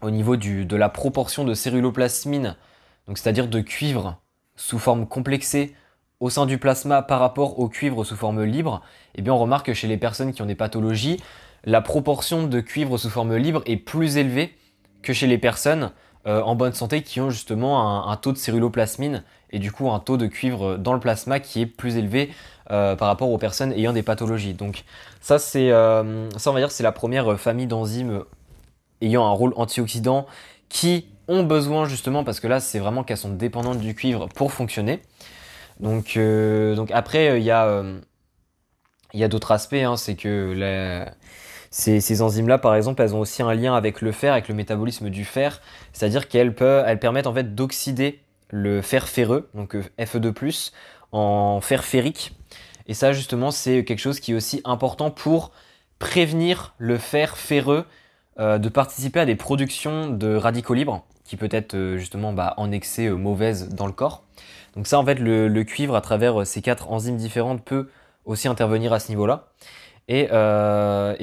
au 0.00 0.10
niveau 0.10 0.36
de 0.36 0.76
la 0.76 0.88
proportion 0.88 1.44
de 1.44 1.54
céruloplasmine, 1.54 2.56
donc 3.06 3.16
c'est-à-dire 3.16 3.48
de 3.48 3.60
cuivre 3.60 4.20
sous 4.54 4.78
forme 4.78 5.06
complexée 5.06 5.74
au 6.20 6.30
sein 6.30 6.46
du 6.46 6.58
plasma 6.58 7.02
par 7.02 7.20
rapport 7.20 7.58
au 7.58 7.68
cuivre 7.68 8.04
sous 8.04 8.16
forme 8.16 8.42
libre, 8.44 8.82
eh 9.14 9.22
bien 9.22 9.32
on 9.32 9.38
remarque 9.38 9.66
que 9.66 9.74
chez 9.74 9.88
les 9.88 9.96
personnes 9.96 10.32
qui 10.32 10.42
ont 10.42 10.46
des 10.46 10.54
pathologies, 10.54 11.20
la 11.64 11.80
proportion 11.80 12.46
de 12.46 12.60
cuivre 12.60 12.98
sous 12.98 13.10
forme 13.10 13.36
libre 13.36 13.62
est 13.66 13.76
plus 13.76 14.16
élevée 14.16 14.54
que 15.02 15.12
chez 15.12 15.26
les 15.26 15.38
personnes 15.38 15.90
euh, 16.26 16.40
en 16.42 16.54
bonne 16.54 16.72
santé 16.72 17.02
qui 17.02 17.20
ont 17.20 17.30
justement 17.30 18.08
un, 18.08 18.16
taux 18.16 18.32
de 18.32 18.38
céruloplasmine 18.38 19.22
et 19.50 19.58
du 19.58 19.72
coup 19.72 19.90
un 19.90 19.98
taux 19.98 20.16
de 20.16 20.26
cuivre 20.26 20.76
dans 20.76 20.94
le 20.94 21.00
plasma 21.00 21.38
qui 21.38 21.60
est 21.60 21.66
plus 21.66 21.96
élevé 21.96 22.30
euh, 22.70 22.96
par 22.96 23.08
rapport 23.08 23.30
aux 23.30 23.36
personnes 23.36 23.72
ayant 23.72 23.92
des 23.92 24.02
pathologies. 24.02 24.54
Donc 24.54 24.84
ça 25.20 25.38
c'est 25.38 25.70
euh, 25.70 26.30
ça 26.38 26.50
on 26.50 26.54
va 26.54 26.60
dire 26.60 26.70
c'est 26.70 26.82
la 26.82 26.92
première 26.92 27.38
famille 27.38 27.66
d'enzymes 27.66 28.24
ayant 29.02 29.26
un 29.26 29.32
rôle 29.32 29.52
antioxydant 29.56 30.26
qui 30.70 31.06
ont 31.28 31.42
besoin 31.42 31.86
justement 31.86 32.24
parce 32.24 32.40
que 32.40 32.46
là 32.46 32.58
c'est 32.60 32.78
vraiment 32.78 33.04
qu'elles 33.04 33.18
sont 33.18 33.34
dépendantes 33.34 33.78
du 33.78 33.94
cuivre 33.94 34.28
pour 34.34 34.52
fonctionner. 34.52 35.02
Donc, 35.80 36.16
donc 36.16 36.90
après 36.92 37.38
il 37.38 37.44
y 37.44 37.50
a 37.50 37.82
il 39.14 39.20
y 39.20 39.24
a 39.24 39.28
d'autres 39.28 39.52
aspects, 39.52 39.74
hein, 39.74 39.96
c'est 39.96 40.16
que 40.16 40.54
ces, 41.70 42.22
enzymes-là, 42.22 42.58
par 42.58 42.74
exemple, 42.74 43.00
elles 43.02 43.14
ont 43.14 43.20
aussi 43.20 43.42
un 43.42 43.54
lien 43.54 43.74
avec 43.74 44.00
le 44.00 44.12
fer, 44.12 44.32
avec 44.32 44.48
le 44.48 44.54
métabolisme 44.54 45.08
du 45.08 45.24
fer, 45.24 45.62
c'est-à-dire 45.92 46.28
qu'elles 46.28 46.54
elles 46.60 46.98
permettent 46.98 47.28
en 47.28 47.34
fait 47.34 47.54
d'oxyder 47.54 48.20
le 48.50 48.82
fer 48.82 49.08
ferreux, 49.08 49.48
donc 49.54 49.74
euh, 49.74 49.82
Fe2+, 49.98 50.72
en 51.12 51.60
fer 51.60 51.84
ferrique. 51.84 52.36
Et 52.86 52.94
ça, 52.94 53.12
justement, 53.12 53.50
c'est 53.50 53.84
quelque 53.84 53.98
chose 53.98 54.20
qui 54.20 54.32
est 54.32 54.34
aussi 54.34 54.60
important 54.64 55.10
pour 55.10 55.52
prévenir 55.98 56.74
le 56.78 56.98
fer 56.98 57.36
ferreux 57.36 57.86
euh, 58.38 58.58
de 58.58 58.68
participer 58.68 59.20
à 59.20 59.26
des 59.26 59.36
productions 59.36 60.10
de 60.10 60.34
radicaux 60.34 60.74
libres, 60.74 61.04
qui 61.24 61.36
peut 61.36 61.48
être 61.50 61.74
euh, 61.74 61.98
justement 61.98 62.32
bah, 62.32 62.54
en 62.56 62.70
excès 62.70 63.08
mauvaise 63.10 63.68
dans 63.70 63.86
le 63.86 63.92
corps. 63.92 64.22
Donc 64.76 64.86
ça, 64.86 64.98
en 64.98 65.04
fait, 65.04 65.16
le, 65.16 65.62
cuivre, 65.62 65.94
à 65.94 66.00
travers 66.00 66.46
ces 66.46 66.60
quatre 66.62 66.90
enzymes 66.90 67.16
différentes, 67.16 67.62
peut 67.62 67.88
aussi 68.24 68.48
intervenir 68.48 68.92
à 68.92 69.00
ce 69.00 69.08
niveau-là. 69.08 69.48
Et, 70.08 70.28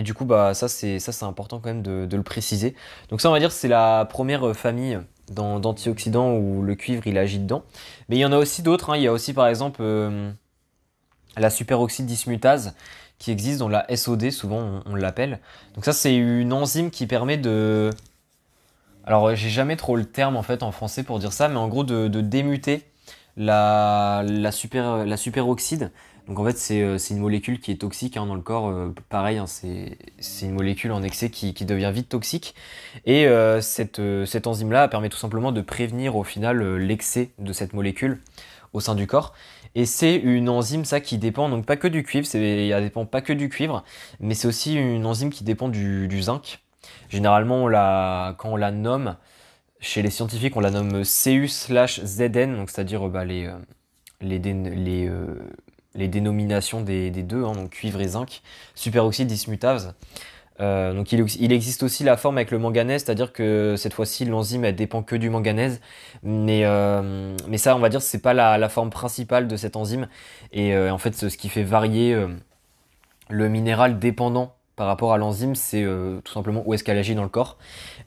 du 0.02 0.14
coup, 0.14 0.26
bah, 0.26 0.54
ça, 0.54 0.68
c'est 0.68 1.24
important 1.24 1.60
quand 1.60 1.70
même 1.70 1.82
de, 1.82 2.16
le 2.16 2.24
préciser. 2.24 2.76
Donc 3.10 3.20
ça, 3.20 3.30
on 3.30 3.34
va 3.34 3.40
dire, 3.40 3.52
c'est 3.52 3.68
la 3.68 4.06
première 4.06 4.56
famille 4.56 5.00
d'antioxydants 5.30 6.34
où 6.38 6.62
le 6.64 6.76
cuivre, 6.76 7.06
il 7.08 7.18
agit 7.18 7.40
dedans. 7.40 7.64
Mais 8.08 8.16
il 8.16 8.20
y 8.20 8.26
en 8.26 8.32
a 8.32 8.38
aussi 8.38 8.62
d'autres. 8.62 8.92
Hein. 8.92 8.98
Il 8.98 9.04
y 9.04 9.08
a 9.08 9.12
aussi, 9.12 9.34
par 9.34 9.48
exemple, 9.48 9.84
la 11.38 11.50
superoxyde 11.50 12.06
dismutase 12.06 12.74
qui 13.22 13.30
existe 13.30 13.60
dans 13.60 13.70
la 13.70 13.86
SOD, 13.96 14.32
souvent 14.32 14.82
on, 14.86 14.96
l'appelle. 14.96 15.40
Donc 15.76 15.86
ça 15.86 15.94
c'est 15.94 16.16
une 16.16 16.52
enzyme 16.54 16.90
qui 16.90 17.06
permet 17.06 17.38
de... 17.38 17.92
Alors 19.06 19.36
j'ai 19.36 19.50
jamais 19.50 19.76
trop 19.76 19.96
le 19.96 20.06
terme 20.06 20.36
en 20.38 20.44
fait 20.44 20.64
en 20.64 20.72
français 20.72 21.04
pour 21.04 21.20
dire 21.20 21.34
ça, 21.34 21.48
mais 21.48 21.58
en 21.58 21.68
gros 21.68 21.84
de, 21.84 22.08
démuter 22.22 22.84
la, 23.38 24.24
la, 24.28 24.52
super, 24.52 25.06
la 25.06 25.18
superoxyde. 25.18 25.92
Donc 26.28 26.40
en 26.40 26.46
fait 26.46 26.58
c'est 26.58 26.82
euh, 26.82 26.98
une 26.98 27.18
molécule 27.18 27.60
qui 27.60 27.72
est 27.72 27.78
toxique 27.78 28.16
hein, 28.16 28.26
dans 28.28 28.36
le 28.36 28.42
corps, 28.42 28.70
euh, 28.70 28.94
pareil, 29.10 29.38
hein, 29.38 29.48
c'est 29.48 29.98
une 30.42 30.54
molécule 30.54 30.92
en 30.92 31.02
excès 31.02 31.30
qui, 31.30 31.54
devient 31.66 31.92
vite 31.94 32.10
toxique. 32.10 32.54
Et 33.06 33.28
euh, 33.28 33.60
cette, 33.60 34.02
cette 34.26 34.48
enzyme-là 34.48 34.88
permet 34.88 35.10
tout 35.10 35.18
simplement 35.18 35.52
de 35.52 35.62
prévenir 35.62 36.16
au 36.16 36.24
final 36.24 36.78
l'excès 36.78 37.32
de 37.40 37.54
cette 37.54 37.74
molécule 37.74 38.22
au 38.74 38.80
sein 38.80 38.96
du 38.96 39.08
corps. 39.08 39.34
Et 39.76 39.86
c'est 39.86 40.16
une 40.16 40.50
enzyme 40.50 40.86
ça 40.86 41.00
qui 41.00 41.18
dépend 41.18 41.50
donc 41.50 41.66
pas 41.66 41.78
que 41.78 41.88
du 41.88 42.04
cuivre, 42.04 42.28
elle 42.34 42.84
dépend 42.84 43.06
pas 43.06 43.22
que 43.22 43.34
du 43.34 43.50
cuivre, 43.50 43.84
mais 44.20 44.34
c'est 44.34 44.48
aussi 44.48 44.76
une 44.76 45.06
enzyme 45.06 45.30
qui 45.30 45.44
dépend 45.44 45.70
du, 45.70 46.22
zinc. 46.22 46.60
Généralement, 47.10 47.66
quand 48.38 48.50
on 48.52 48.56
la 48.56 48.72
nomme, 48.72 49.16
chez 49.80 50.02
les 50.02 50.10
scientifiques, 50.10 50.56
on 50.56 50.62
la 50.62 50.72
nomme 50.72 51.04
CU/ZN, 51.04 52.66
c'est-à-dire 52.68 53.08
bah, 53.10 53.26
les, 53.26 53.48
euh, 53.48 53.58
les, 54.22 55.08
euh, 55.08 55.26
les, 55.96 56.08
dénominations 56.08 56.82
des, 56.82 57.10
deux, 57.12 57.44
hein, 57.44 57.54
donc 57.54 57.72
cuivre 57.72 58.02
et 58.02 58.10
zinc, 58.10 58.42
superoxyde 58.76 59.28
dismutase. 59.28 59.96
Euh, 60.62 60.94
donc 60.94 61.12
il, 61.12 61.52
existe 61.52 61.82
aussi 61.82 62.04
la 62.04 62.18
forme 62.18 62.38
avec 62.38 62.52
le 62.52 62.60
manganèse, 62.60 63.04
c'est-à-dire 63.04 63.34
que 63.34 63.76
cette 63.78 63.94
fois-ci 63.94 64.26
l'enzyme 64.26 64.72
dépend 64.72 65.02
que 65.02 65.16
du 65.16 65.30
manganèse, 65.30 65.82
mais, 66.24 66.66
euh, 66.66 67.36
mais 67.48 67.58
ça 67.58 67.76
on 67.76 67.80
va 67.80 67.90
dire 67.90 68.02
c'est 68.02 68.22
pas 68.22 68.34
la, 68.34 68.70
forme 68.70 68.92
principale 68.92 69.48
de 69.48 69.56
cette 69.56 69.76
enzyme 69.76 70.08
et 70.52 70.76
euh, 70.76 70.92
en 70.92 70.98
fait 71.00 71.16
ce 71.16 71.26
qui 71.36 71.50
fait 71.50 71.64
varier 71.64 72.16
le 73.30 73.50
minéral 73.50 73.98
dépendant 73.98 74.54
par 74.82 74.88
rapport 74.88 75.14
à 75.14 75.18
l'enzyme 75.18 75.54
c'est 75.54 75.86
tout 76.24 76.34
simplement 76.34 76.64
où 76.66 76.74
est-ce 76.74 76.84
qu'elle 76.84 76.98
agit 76.98 77.14
dans 77.14 77.24
le 77.24 77.30
corps. 77.30 77.58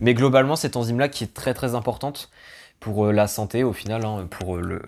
Mais 0.00 0.12
globalement 0.12 0.56
cette 0.56 0.76
enzyme 0.76 0.98
là 0.98 1.08
qui 1.08 1.22
est 1.22 1.32
très 1.32 1.54
très 1.54 1.76
importante 1.76 2.30
pour 2.80 3.12
la 3.12 3.28
santé 3.28 3.62
au 3.62 3.72
final, 3.72 4.04
hein, 4.04 4.26
pour 4.28 4.56
le, 4.56 4.82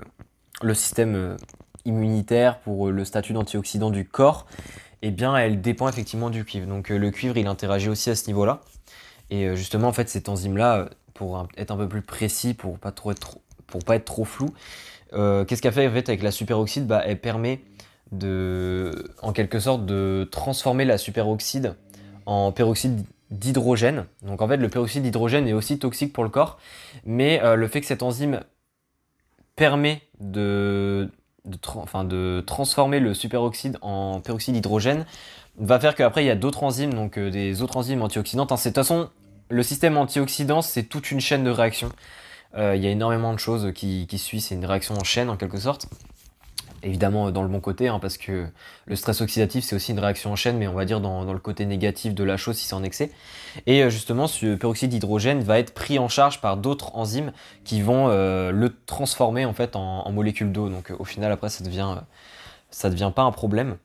le 0.62 0.74
système 0.74 1.36
immunitaire, 1.84 2.58
pour 2.58 2.90
le 2.90 3.04
statut 3.04 3.34
d'antioxydant 3.34 3.90
du 3.90 4.04
corps 4.04 4.46
eh 5.02 5.10
bien, 5.10 5.36
elle 5.36 5.60
dépend 5.60 5.88
effectivement 5.88 6.30
du 6.30 6.44
cuivre. 6.44 6.66
Donc 6.66 6.90
euh, 6.90 6.98
le 6.98 7.10
cuivre, 7.10 7.36
il 7.36 7.46
interagit 7.46 7.88
aussi 7.88 8.10
à 8.10 8.16
ce 8.16 8.26
niveau-là. 8.26 8.60
Et 9.30 9.44
euh, 9.46 9.56
justement, 9.56 9.88
en 9.88 9.92
fait, 9.92 10.08
cette 10.08 10.28
enzyme-là, 10.28 10.78
euh, 10.78 10.88
pour 11.14 11.46
être 11.56 11.70
un 11.70 11.76
peu 11.76 11.88
plus 11.88 12.02
précis, 12.02 12.54
pour 12.54 12.78
pas 12.78 12.92
trop 12.92 13.10
être 13.10 13.38
pour 13.66 13.84
pas 13.84 13.96
être 13.96 14.04
trop 14.04 14.24
flou, 14.24 14.50
qu'est-ce 15.10 15.60
qu'elle 15.60 15.72
fait 15.72 15.90
fait 15.90 16.08
avec 16.08 16.22
la 16.22 16.30
superoxyde? 16.30 16.86
Bah, 16.86 17.02
Elle 17.04 17.20
permet 17.20 17.62
de, 18.12 19.10
en 19.22 19.32
quelque 19.32 19.58
sorte, 19.58 19.86
de 19.86 20.28
transformer 20.30 20.84
la 20.84 20.98
superoxyde 20.98 21.74
en 22.26 22.52
peroxyde 22.52 23.04
d'hydrogène. 23.30 24.06
Donc 24.22 24.42
en 24.42 24.48
fait, 24.48 24.56
le 24.56 24.68
peroxyde 24.68 25.02
d'hydrogène 25.02 25.48
est 25.48 25.52
aussi 25.52 25.78
toxique 25.78 26.12
pour 26.12 26.24
le 26.24 26.30
corps, 26.30 26.58
mais 27.04 27.40
le 27.56 27.68
fait 27.68 27.80
que 27.80 27.86
cette 27.86 28.02
enzyme 28.02 28.40
permet 29.56 30.02
de 30.20 31.10
de, 31.46 31.58
enfin, 31.76 32.04
de 32.04 32.42
transformer 32.46 33.00
le 33.00 33.14
superoxyde 33.14 33.78
en 33.80 34.20
peroxyde 34.20 34.54
d'hydrogène 34.54 35.06
va 35.58 35.80
faire 35.80 35.94
qu'après 35.94 36.24
il 36.24 36.26
y 36.26 36.30
a 36.30 36.36
d'autres 36.36 36.62
enzymes, 36.64 36.92
donc 36.92 37.18
euh, 37.18 37.30
des 37.30 37.62
autres 37.62 37.76
enzymes 37.76 38.02
antioxydantes. 38.02 38.52
Hein, 38.52 38.56
de 38.56 38.62
toute 38.62 38.74
façon, 38.74 39.08
le 39.48 39.62
système 39.62 39.96
antioxydant, 39.96 40.60
c'est 40.60 40.82
toute 40.82 41.10
une 41.10 41.20
chaîne 41.20 41.44
de 41.44 41.50
réactions. 41.50 41.90
Euh, 42.56 42.76
il 42.76 42.82
y 42.82 42.86
a 42.86 42.90
énormément 42.90 43.32
de 43.32 43.38
choses 43.38 43.72
qui, 43.74 44.06
qui 44.06 44.18
suivent, 44.18 44.42
c'est 44.42 44.54
une 44.54 44.66
réaction 44.66 44.94
en 44.96 45.04
chaîne 45.04 45.30
en 45.30 45.36
quelque 45.36 45.58
sorte 45.58 45.86
évidemment 46.86 47.30
dans 47.30 47.42
le 47.42 47.48
bon 47.48 47.60
côté, 47.60 47.88
hein, 47.88 47.98
parce 48.00 48.16
que 48.16 48.46
le 48.86 48.96
stress 48.96 49.20
oxydatif 49.20 49.64
c'est 49.64 49.76
aussi 49.76 49.92
une 49.92 49.98
réaction 49.98 50.32
en 50.32 50.36
chaîne, 50.36 50.56
mais 50.56 50.68
on 50.68 50.74
va 50.74 50.84
dire 50.84 51.00
dans, 51.00 51.24
le 51.24 51.38
côté 51.38 51.66
négatif 51.66 52.14
de 52.14 52.24
la 52.24 52.36
chose 52.36 52.56
si 52.56 52.66
c'est 52.66 52.74
en 52.74 52.84
excès. 52.84 53.10
Et 53.66 53.82
euh, 53.82 53.90
justement, 53.90 54.26
ce 54.26 54.54
peroxyde 54.54 54.90
d'hydrogène 54.90 55.40
va 55.40 55.58
être 55.58 55.74
pris 55.74 55.98
en 55.98 56.08
charge 56.08 56.40
par 56.40 56.56
d'autres 56.56 56.94
enzymes 56.94 57.32
qui 57.64 57.82
vont 57.82 58.08
euh, 58.08 58.52
le 58.52 58.74
transformer 58.86 59.44
en 59.44 59.52
fait 59.52 59.76
molécule 60.12 60.52
d'eau. 60.52 60.68
Donc 60.68 60.90
euh, 60.90 60.96
au 60.98 61.04
final, 61.04 61.32
après, 61.32 61.48
ça 61.48 61.64
devient, 61.64 61.96
devient 62.84 63.12
pas 63.14 63.22
un 63.22 63.32
problème. 63.32 63.76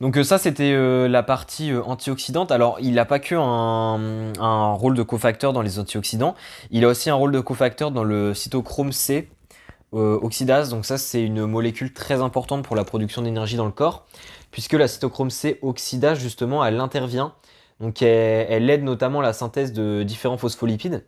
Donc 0.00 0.16
ça, 0.24 0.38
c'était 0.38 0.74
la 1.08 1.22
partie 1.22 1.74
antioxydante. 1.74 2.50
Alors, 2.52 2.78
il 2.80 2.94
n'a 2.94 3.04
pas 3.04 3.18
que 3.18 3.34
un, 3.34 4.72
rôle 4.72 4.94
de 4.94 5.02
cofacteur 5.02 5.52
dans 5.52 5.60
les 5.60 5.78
antioxydants, 5.78 6.34
il 6.70 6.86
a 6.86 6.88
aussi 6.88 7.10
un 7.10 7.14
rôle 7.14 7.32
de 7.32 7.40
cofacteur 7.40 7.90
dans 7.90 8.02
le 8.02 8.32
cytochrome 8.32 8.92
C, 8.92 9.28
euh, 9.28 9.39
oxydase. 9.92 10.70
Donc 10.70 10.84
ça, 10.84 10.98
c'est 10.98 11.22
une 11.22 11.46
molécule 11.46 11.92
très 11.92 12.20
importante 12.22 12.64
pour 12.64 12.76
la 12.76 12.84
production 12.84 13.22
d'énergie 13.22 13.56
dans 13.56 13.66
le 13.66 13.72
corps, 13.72 14.06
puisque 14.50 14.74
la 14.74 14.88
cytochrome 14.88 15.30
C 15.30 15.58
oxydase, 15.62 16.18
justement, 16.18 16.64
elle 16.64 16.80
intervient. 16.80 17.34
Donc 17.80 18.02
elle, 18.02 18.68
aide 18.70 18.84
notamment 18.84 19.20
la 19.22 19.32
synthèse 19.32 19.72
de 19.72 20.02
différents 20.02 20.36
phospholipides 20.36 21.06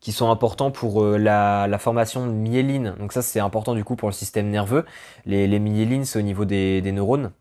qui 0.00 0.12
sont 0.12 0.30
importants 0.30 0.70
pour 0.70 1.02
euh, 1.02 1.18
la, 1.18 1.78
formation 1.78 2.26
de 2.26 2.32
myéline. 2.32 2.94
Donc 2.98 3.12
ça, 3.12 3.22
c'est 3.22 3.40
important 3.40 3.74
du 3.74 3.84
coup 3.84 3.96
pour 3.96 4.08
le 4.08 4.14
système 4.14 4.48
nerveux. 4.50 4.84
Les, 5.26 5.46
les 5.46 5.58
myélines, 5.58 6.04
c'est 6.04 6.18
au 6.18 6.22
niveau 6.22 6.44
des, 6.44 6.82
neurones. 6.92 7.32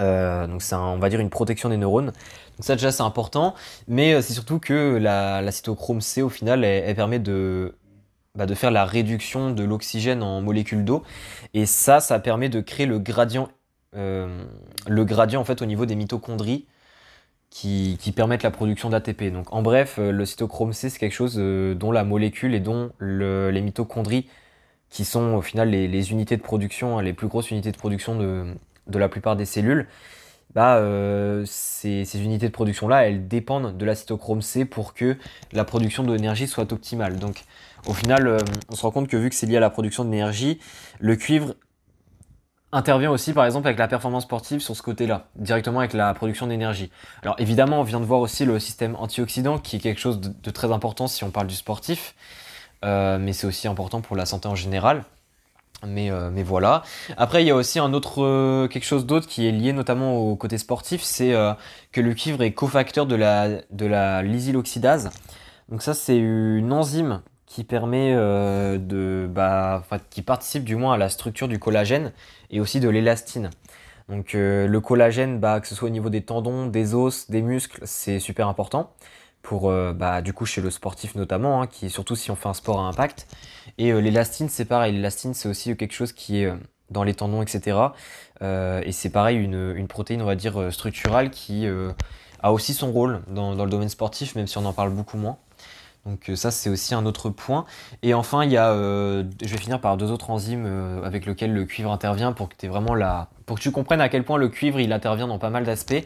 Euh, 0.00 0.46
donc 0.46 0.62
c'est, 0.62 0.74
on 0.74 0.98
va 0.98 1.08
dire, 1.08 1.20
une 1.20 1.30
protection 1.30 1.68
des 1.68 1.76
neurones. 1.76 2.06
Donc 2.06 2.60
ça 2.60 2.74
déjà, 2.76 2.92
c'est 2.92 3.02
important. 3.02 3.54
Mais 3.88 4.20
c'est 4.22 4.34
surtout 4.34 4.60
que 4.60 4.98
la, 4.98 5.50
cytochrome 5.50 6.00
C, 6.00 6.22
au 6.22 6.28
final, 6.28 6.64
elle 6.64 6.94
permet 6.94 7.18
de 7.18 7.74
bah, 8.36 8.46
de 8.46 8.54
faire 8.54 8.72
la 8.72 8.84
réduction 8.84 9.52
de 9.52 9.62
l'oxygène 9.62 10.22
en 10.22 10.40
molécules 10.40 10.84
d'eau. 10.84 11.04
Et 11.54 11.66
ça, 11.66 12.00
ça 12.00 12.18
permet 12.18 12.48
de 12.48 12.60
créer 12.60 12.86
le 12.86 12.98
gradient, 12.98 13.48
euh, 13.94 14.44
le 14.88 15.04
gradient 15.04 15.40
en 15.40 15.44
fait 15.44 15.62
au 15.62 15.66
niveau 15.66 15.86
des 15.86 15.94
mitochondries 15.94 16.66
qui, 17.48 17.96
permettent 18.16 18.42
la 18.42 18.50
production 18.50 18.90
d'ATP. 18.90 19.32
Donc 19.32 19.52
en 19.52 19.62
bref, 19.62 20.00
euh, 20.00 20.10
le 20.10 20.26
cytochrome 20.26 20.72
C, 20.72 20.90
c'est 20.90 20.98
quelque 20.98 21.12
chose 21.12 21.36
euh, 21.38 21.76
dont 21.76 21.92
la 21.92 22.02
molécule 22.02 22.54
et 22.54 22.60
dont 22.60 22.90
les 23.00 23.60
mitochondries, 23.60 24.28
qui 24.90 25.04
sont 25.04 25.34
au 25.34 25.42
final 25.42 25.70
les, 25.70 26.10
unités 26.10 26.36
de 26.36 26.42
production, 26.42 26.98
hein, 26.98 27.02
les 27.02 27.12
plus 27.12 27.28
grosses 27.28 27.52
unités 27.52 27.70
de 27.70 27.76
production 27.76 28.18
de 28.18 28.98
la 28.98 29.08
plupart 29.08 29.36
des 29.36 29.44
cellules, 29.44 29.86
bah, 30.54 30.80
ces, 31.46 32.04
ces, 32.04 32.22
unités 32.22 32.46
de 32.46 32.52
production-là, 32.52 33.08
elles 33.08 33.26
dépendent 33.26 33.76
de 33.76 33.84
la 33.84 33.94
cytochrome 33.94 34.42
C 34.42 34.64
pour 34.64 34.94
que 34.94 35.16
la 35.52 35.64
production 35.64 36.02
d'énergie 36.04 36.46
soit 36.46 36.72
optimale. 36.72 37.18
Donc 37.18 37.44
au 37.86 37.92
final, 37.92 38.26
euh, 38.26 38.38
on 38.70 38.74
se 38.74 38.82
rend 38.82 38.90
compte 38.90 39.08
que 39.08 39.16
vu 39.16 39.28
que 39.28 39.34
c'est 39.34 39.46
lié 39.46 39.58
à 39.58 39.60
la 39.60 39.70
production 39.70 40.04
d'énergie, 40.04 40.58
le 41.00 41.16
cuivre 41.16 41.54
intervient 42.72 43.10
aussi 43.10 43.32
par 43.32 43.44
exemple 43.44 43.68
avec 43.68 43.78
la 43.78 43.86
performance 43.86 44.24
sportive 44.24 44.60
sur 44.60 44.74
ce 44.74 44.82
côté-là, 44.82 45.28
directement 45.36 45.80
avec 45.80 45.92
la 45.92 46.12
production 46.14 46.46
d'énergie. 46.46 46.90
Alors 47.22 47.36
évidemment, 47.38 47.80
on 47.80 47.84
vient 47.84 48.00
de 48.00 48.04
voir 48.04 48.20
aussi 48.20 48.44
le 48.44 48.58
système 48.58 48.96
antioxydant 48.96 49.58
qui 49.58 49.76
est 49.76 49.80
quelque 49.80 50.00
chose 50.00 50.20
de, 50.20 50.50
très 50.50 50.72
important 50.72 51.06
si 51.06 51.24
on 51.24 51.30
parle 51.30 51.46
du 51.46 51.54
sportif, 51.54 52.14
euh, 52.84 53.18
mais 53.18 53.32
c'est 53.32 53.46
aussi 53.46 53.68
important 53.68 54.00
pour 54.00 54.16
la 54.16 54.26
santé 54.26 54.48
en 54.48 54.56
général. 54.56 55.04
Mais, 55.86 56.10
euh, 56.10 56.30
mais, 56.30 56.42
voilà. 56.42 56.82
Après, 57.16 57.42
il 57.42 57.46
y 57.46 57.50
a 57.50 57.54
aussi 57.54 57.78
un 57.78 57.92
autre, 57.92 58.68
quelque 58.68 58.86
chose 58.86 59.04
d'autre 59.04 59.26
qui 59.26 59.46
est 59.46 59.52
lié 59.52 59.72
notamment 59.72 60.16
au 60.16 60.36
côté 60.36 60.56
sportif, 60.58 61.02
c'est 61.02 61.34
que 61.92 62.00
le 62.00 62.14
cuivre 62.14 62.42
est 62.42 62.52
cofacteur 62.52 63.06
de 63.06 63.16
la, 63.16 63.48
de. 63.70 63.88
Donc 65.68 65.82
ça, 65.82 65.94
c'est 65.94 66.16
une 66.16 66.72
enzyme 66.72 67.20
qui 67.54 67.62
permet 67.62 68.12
euh, 68.16 68.78
de, 68.78 69.28
bah, 69.30 69.84
qui 70.10 70.22
participe 70.22 70.64
du 70.64 70.74
moins 70.74 70.94
à 70.94 70.96
la 70.96 71.08
structure 71.08 71.46
du 71.46 71.60
collagène 71.60 72.12
et 72.50 72.58
aussi 72.58 72.80
de 72.80 72.88
l'élastine. 72.88 73.50
Donc 74.08 74.34
euh, 74.34 74.66
le 74.66 74.80
collagène, 74.80 75.38
bah, 75.38 75.60
que 75.60 75.68
ce 75.68 75.76
soit 75.76 75.88
au 75.88 75.92
niveau 75.92 76.10
des 76.10 76.22
tendons, 76.22 76.66
des 76.66 76.96
os, 76.96 77.30
des 77.30 77.42
muscles, 77.42 77.80
c'est 77.84 78.18
super 78.18 78.48
important 78.48 78.92
pour 79.44 79.70
euh, 79.70 79.92
bah, 79.92 80.22
du 80.22 80.32
coup 80.32 80.46
chez 80.46 80.60
le 80.60 80.70
sportif 80.70 81.14
notamment, 81.14 81.62
hein, 81.62 81.68
qui 81.68 81.88
surtout 81.90 82.16
si 82.16 82.32
on 82.32 82.36
fait 82.36 82.48
un 82.48 82.54
sport 82.54 82.80
à 82.80 82.88
impact. 82.88 83.28
Et 83.78 83.92
l'élastine, 83.92 84.48
c'est 84.48 84.64
pareil. 84.64 84.92
L'élastine, 84.92 85.34
c'est 85.34 85.48
aussi 85.48 85.76
quelque 85.76 85.94
chose 85.94 86.12
qui 86.12 86.42
est 86.42 86.52
dans 86.90 87.04
les 87.04 87.14
tendons, 87.14 87.42
etc. 87.42 87.78
et 88.42 88.92
c'est 88.92 89.10
pareil, 89.10 89.38
une, 89.38 89.72
une, 89.76 89.88
protéine, 89.88 90.20
on 90.20 90.26
va 90.26 90.36
dire, 90.36 90.72
structurale 90.72 91.30
qui 91.30 91.66
a 92.40 92.52
aussi 92.52 92.74
son 92.74 92.92
rôle 92.92 93.22
dans, 93.28 93.54
dans, 93.54 93.64
le 93.64 93.70
domaine 93.70 93.88
sportif, 93.88 94.34
même 94.34 94.46
si 94.46 94.58
on 94.58 94.66
en 94.66 94.74
parle 94.74 94.90
beaucoup 94.90 95.16
moins. 95.16 95.38
Donc 96.06 96.28
euh, 96.28 96.36
ça 96.36 96.50
c'est 96.50 96.68
aussi 96.68 96.94
un 96.94 97.06
autre 97.06 97.30
point. 97.30 97.64
Et 98.02 98.14
enfin 98.14 98.44
il 98.44 98.50
y 98.52 98.56
a, 98.56 98.70
euh, 98.70 99.24
je 99.42 99.48
vais 99.48 99.58
finir 99.58 99.80
par 99.80 99.96
deux 99.96 100.10
autres 100.10 100.30
enzymes 100.30 100.66
euh, 100.66 101.02
avec 101.02 101.26
lesquelles 101.26 101.52
le 101.52 101.64
cuivre 101.64 101.90
intervient 101.90 102.32
pour 102.32 102.48
que 102.48 102.56
tu 102.56 103.70
comprennes 103.70 104.00
à 104.00 104.08
quel 104.08 104.24
point 104.24 104.36
le 104.36 104.48
cuivre 104.48 104.80
il 104.80 104.92
intervient 104.92 105.26
dans 105.26 105.38
pas 105.38 105.50
mal 105.50 105.64
d'aspects. 105.64 106.04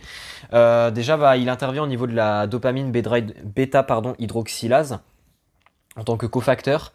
déjà 0.53 1.17
bah, 1.17 1.37
il 1.37 1.49
intervient 1.49 1.83
au 1.83 1.89
niveau 1.89 2.07
de 2.07 2.15
la 2.15 2.47
dopamine 2.47 2.93
bêta 2.93 3.87
hydroxylase 4.19 5.01
en 5.97 6.05
tant 6.05 6.17
que 6.17 6.27
cofacteur. 6.27 6.93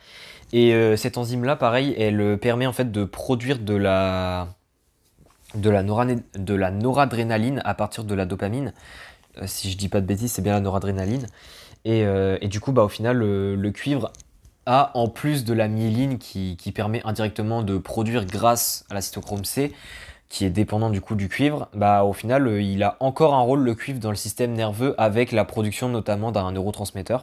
Et 0.53 0.95
cette 0.97 1.17
enzyme 1.17 1.43
là 1.43 1.55
pareil 1.55 1.95
elle 1.97 2.37
permet 2.37 2.67
en 2.67 2.73
fait 2.73 2.91
de 2.91 3.03
produire 3.03 3.59
de 3.59 3.75
la 3.75 4.47
de 5.55 5.69
la, 5.69 5.83
noradrénaline 6.71 7.61
à 7.65 7.73
partir 7.73 8.03
de 8.03 8.15
la 8.15 8.25
dopamine. 8.25 8.73
Si 9.45 9.71
je 9.71 9.77
dis 9.77 9.89
pas 9.89 10.01
de 10.01 10.05
bêtises, 10.05 10.31
c'est 10.31 10.41
bien 10.41 10.53
la 10.53 10.59
noradrénaline. 10.59 11.27
Et, 11.85 12.05
euh, 12.05 12.37
du 12.39 12.59
coup, 12.59 12.71
bah, 12.71 12.83
au 12.83 12.89
final, 12.89 13.17
le, 13.17 13.71
cuivre 13.71 14.11
a, 14.65 14.91
en 14.93 15.07
plus 15.07 15.43
de 15.43 15.53
la 15.53 15.67
myéline 15.67 16.17
qui, 16.17 16.71
permet 16.73 17.01
indirectement 17.05 17.63
de 17.63 17.77
produire 17.77 18.25
grâce 18.25 18.85
à 18.89 18.93
la 18.93 19.01
cytochrome 19.01 19.45
C, 19.45 19.73
qui 20.29 20.45
est 20.45 20.49
dépendant 20.49 20.89
du 20.89 20.99
coup 20.99 21.15
du 21.15 21.29
cuivre, 21.29 21.69
bah, 21.73 22.03
au 22.03 22.13
final, 22.13 22.47
euh, 22.47 22.61
il 22.61 22.81
a 22.83 22.97
encore 22.99 23.35
un 23.35 23.41
rôle, 23.41 23.61
le 23.61 23.75
cuivre, 23.75 23.99
dans 23.99 24.09
le 24.09 24.15
système 24.15 24.53
nerveux 24.53 24.95
avec 24.97 25.31
la 25.31 25.45
production 25.45 25.89
notamment 25.89 26.31
d'un 26.31 26.51
neurotransmetteur. 26.51 27.19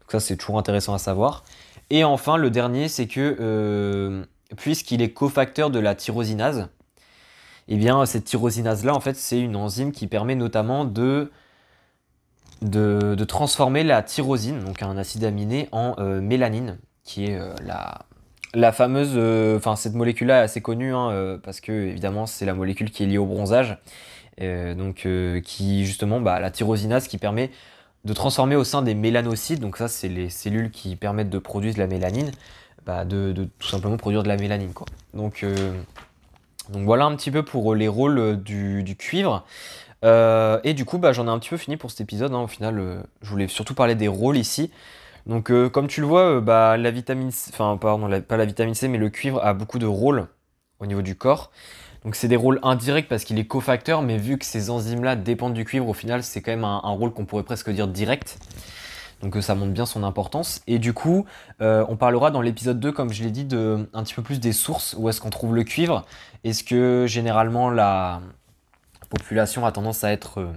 Donc 0.00 0.10
ça, 0.10 0.20
c'est 0.20 0.36
toujours 0.36 0.58
intéressant 0.58 0.94
à 0.94 0.98
savoir. 0.98 1.44
Et 1.90 2.04
enfin, 2.04 2.36
le 2.36 2.50
dernier, 2.50 2.88
c'est 2.88 3.06
que 3.06 4.26
puisqu'il 4.56 5.02
est 5.02 5.10
cofacteur 5.10 5.70
de 5.70 5.78
la 5.78 5.94
tyrosinase, 5.94 6.68
et 7.68 7.74
eh 7.74 7.76
bien 7.76 8.04
cette 8.06 8.24
tyrosinase-là, 8.24 8.94
en 8.94 9.00
fait, 9.00 9.16
c'est 9.16 9.40
une 9.40 9.54
enzyme 9.54 9.92
qui 9.92 10.08
permet 10.08 10.34
notamment 10.34 10.84
de, 10.84 11.30
de, 12.62 13.24
transformer 13.24 13.84
la 13.84 14.02
tyrosine, 14.02 14.64
donc 14.64 14.82
un 14.82 14.96
acide 14.96 15.24
aminé, 15.24 15.68
en 15.72 15.94
euh, 15.98 16.20
mélanine, 16.20 16.78
qui 17.04 17.26
est 17.26 17.38
euh, 17.38 17.52
la, 17.64 18.06
la 18.54 18.72
fameuse... 18.72 19.12
Euh, 19.14 19.56
enfin, 19.56 19.76
cette 19.76 19.94
molécule-là 19.94 20.40
est 20.40 20.44
assez 20.44 20.60
connue, 20.60 20.94
hein, 20.94 21.38
parce 21.42 21.60
que, 21.60 21.72
évidemment, 21.72 22.26
c'est 22.26 22.46
la 22.46 22.54
molécule 22.54 22.90
qui 22.90 23.02
est 23.02 23.06
liée 23.06 23.18
au 23.18 23.26
bronzage, 23.26 23.78
donc 24.40 25.06
qui, 25.44 25.84
justement, 25.84 26.20
bah, 26.20 26.40
la 26.40 26.50
tyrosinase 26.50 27.06
qui 27.06 27.18
permet 27.18 27.50
de 28.04 28.12
transformer 28.12 28.56
au 28.56 28.64
sein 28.64 28.82
des 28.82 28.94
mélanocytes, 28.94 29.60
donc 29.60 29.76
ça, 29.76 29.86
c'est 29.88 30.08
les 30.08 30.30
cellules 30.30 30.70
qui 30.70 30.96
permettent 30.96 31.30
de 31.30 31.38
produire 31.38 31.74
de 31.74 31.78
la 31.78 31.86
mélanine, 31.86 32.32
bah, 32.84 33.04
de, 33.04 33.32
tout 33.58 33.68
simplement 33.68 33.96
produire 33.96 34.22
de 34.22 34.28
la 34.28 34.36
mélanine, 34.36 34.72
quoi. 34.72 34.86
Donc... 35.14 35.44
Voilà 36.68 37.04
un 37.04 37.16
petit 37.16 37.30
peu 37.30 37.42
pour 37.42 37.74
les 37.74 37.88
rôles 37.88 38.40
du, 38.42 38.96
cuivre. 38.96 39.44
Euh, 40.04 40.60
et 40.64 40.74
du 40.74 40.84
coup, 40.84 40.98
bah, 40.98 41.12
j'en 41.12 41.26
ai 41.26 41.30
un 41.30 41.38
petit 41.38 41.50
peu 41.50 41.56
fini 41.56 41.76
pour 41.76 41.90
cet 41.90 42.00
épisode. 42.00 42.32
Hein. 42.32 42.40
Au 42.40 42.46
final, 42.46 43.04
je 43.22 43.30
voulais 43.30 43.48
surtout 43.48 43.74
parler 43.74 43.94
des 43.94 44.08
rôles 44.08 44.36
ici. 44.36 44.70
Donc, 45.26 45.52
comme 45.70 45.86
tu 45.86 46.00
le 46.00 46.06
vois, 46.06 46.40
bah, 46.40 46.76
la 46.76 46.90
vitamine 46.90 47.30
C, 47.30 47.50
enfin, 47.52 47.76
pardon, 47.76 48.20
pas 48.22 48.36
la 48.36 48.44
vitamine 48.44 48.74
C, 48.74 48.88
mais 48.88 48.98
le 48.98 49.08
cuivre 49.08 49.44
a 49.44 49.54
beaucoup 49.54 49.78
de 49.78 49.86
rôles 49.86 50.26
au 50.80 50.86
niveau 50.86 51.02
du 51.02 51.14
corps. 51.14 51.52
Donc, 52.04 52.16
c'est 52.16 52.26
des 52.26 52.36
rôles 52.36 52.58
indirects 52.64 53.08
parce 53.08 53.22
qu'il 53.22 53.38
est 53.38 53.46
cofacteur, 53.46 54.02
mais 54.02 54.18
vu 54.18 54.36
que 54.36 54.44
ces 54.44 54.70
enzymes-là 54.70 55.14
dépendent 55.14 55.54
du 55.54 55.64
cuivre, 55.64 55.88
au 55.88 55.94
final, 55.94 56.24
c'est 56.24 56.42
quand 56.42 56.50
même 56.50 56.64
un 56.64 56.80
rôle 56.90 57.12
qu'on 57.12 57.24
pourrait 57.24 57.44
presque 57.44 57.70
dire 57.70 57.86
direct. 57.86 58.38
Donc 59.22 59.36
euh, 59.36 59.40
ça 59.40 59.54
montre 59.54 59.72
bien 59.72 59.86
son 59.86 60.02
importance. 60.02 60.62
Et 60.66 60.78
du 60.78 60.92
coup, 60.92 61.24
euh, 61.60 61.84
on 61.88 61.96
parlera 61.96 62.30
dans 62.30 62.42
l'épisode 62.42 62.80
2, 62.80 62.92
comme 62.92 63.12
je 63.12 63.22
l'ai 63.22 63.30
dit, 63.30 63.44
de 63.44 63.88
un 63.94 64.02
petit 64.02 64.14
peu 64.14 64.22
plus 64.22 64.40
des 64.40 64.52
sources, 64.52 64.94
où 64.98 65.08
est-ce 65.08 65.20
qu'on 65.20 65.30
trouve 65.30 65.54
le 65.54 65.64
cuivre. 65.64 66.04
Est-ce 66.44 66.64
que 66.64 67.06
généralement 67.08 67.70
la 67.70 68.20
population 69.16 69.64
a 69.66 69.72
tendance 69.72 70.04
à 70.04 70.12
être 70.12 70.40
euh, 70.40 70.52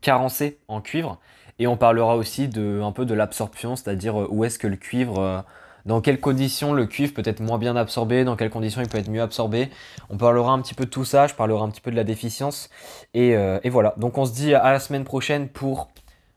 carencée 0.00 0.58
en 0.68 0.80
cuivre 0.80 1.20
Et 1.58 1.66
on 1.66 1.76
parlera 1.76 2.16
aussi 2.16 2.48
de, 2.48 2.80
un 2.82 2.92
peu 2.92 3.04
de 3.04 3.14
l'absorption, 3.14 3.76
c'est-à-dire 3.76 4.16
où 4.30 4.44
est-ce 4.44 4.58
que 4.58 4.66
le 4.66 4.76
cuivre... 4.76 5.44
dans 5.86 6.00
quelles 6.00 6.20
conditions 6.20 6.72
le 6.72 6.86
cuivre 6.86 7.12
peut 7.14 7.22
être 7.24 7.40
moins 7.40 7.58
bien 7.58 7.76
absorbé, 7.76 8.24
dans 8.24 8.36
quelles 8.36 8.50
conditions 8.50 8.80
il 8.82 8.88
peut 8.88 8.98
être 8.98 9.10
mieux 9.10 9.22
absorbé. 9.22 9.70
On 10.10 10.16
parlera 10.16 10.52
un 10.52 10.60
petit 10.60 10.74
peu 10.74 10.84
de 10.84 10.90
tout 10.90 11.04
ça, 11.04 11.26
je 11.26 11.34
parlerai 11.34 11.62
un 11.62 11.70
petit 11.70 11.80
peu 11.80 11.90
de 11.90 11.96
la 11.96 12.04
déficience. 12.04 12.70
Et, 13.12 13.30
et 13.30 13.70
voilà, 13.70 13.94
donc 13.96 14.18
on 14.18 14.24
se 14.24 14.32
dit 14.32 14.54
à 14.54 14.72
la 14.72 14.80
semaine 14.80 15.04
prochaine 15.04 15.48
pour 15.48 15.88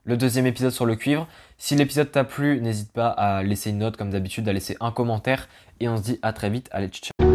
le 0.08 0.18
deuxième 0.18 0.48
épisode 0.48 0.72
sur 0.72 0.86
le 0.86 0.96
cuivre. 0.96 1.28
Si 1.58 1.76
l'épisode 1.76 2.12
t'a 2.12 2.24
plu, 2.24 2.62
n'hésite 2.62 2.92
pas 2.92 3.10
à 3.10 3.44
laisser 3.44 3.70
une 3.72 3.80
note 3.80 3.98
comme 3.98 4.10
d'habitude, 4.10 4.48
à 4.48 4.54
laisser 4.54 4.78
un 4.80 4.92
commentaire 4.92 5.48
et 5.80 5.90
on 5.90 5.98
se 5.98 6.04
dit 6.04 6.20
à 6.22 6.34
très 6.34 6.50
vite. 6.50 6.70
Allez, 6.72 6.88
ciao 6.90 7.27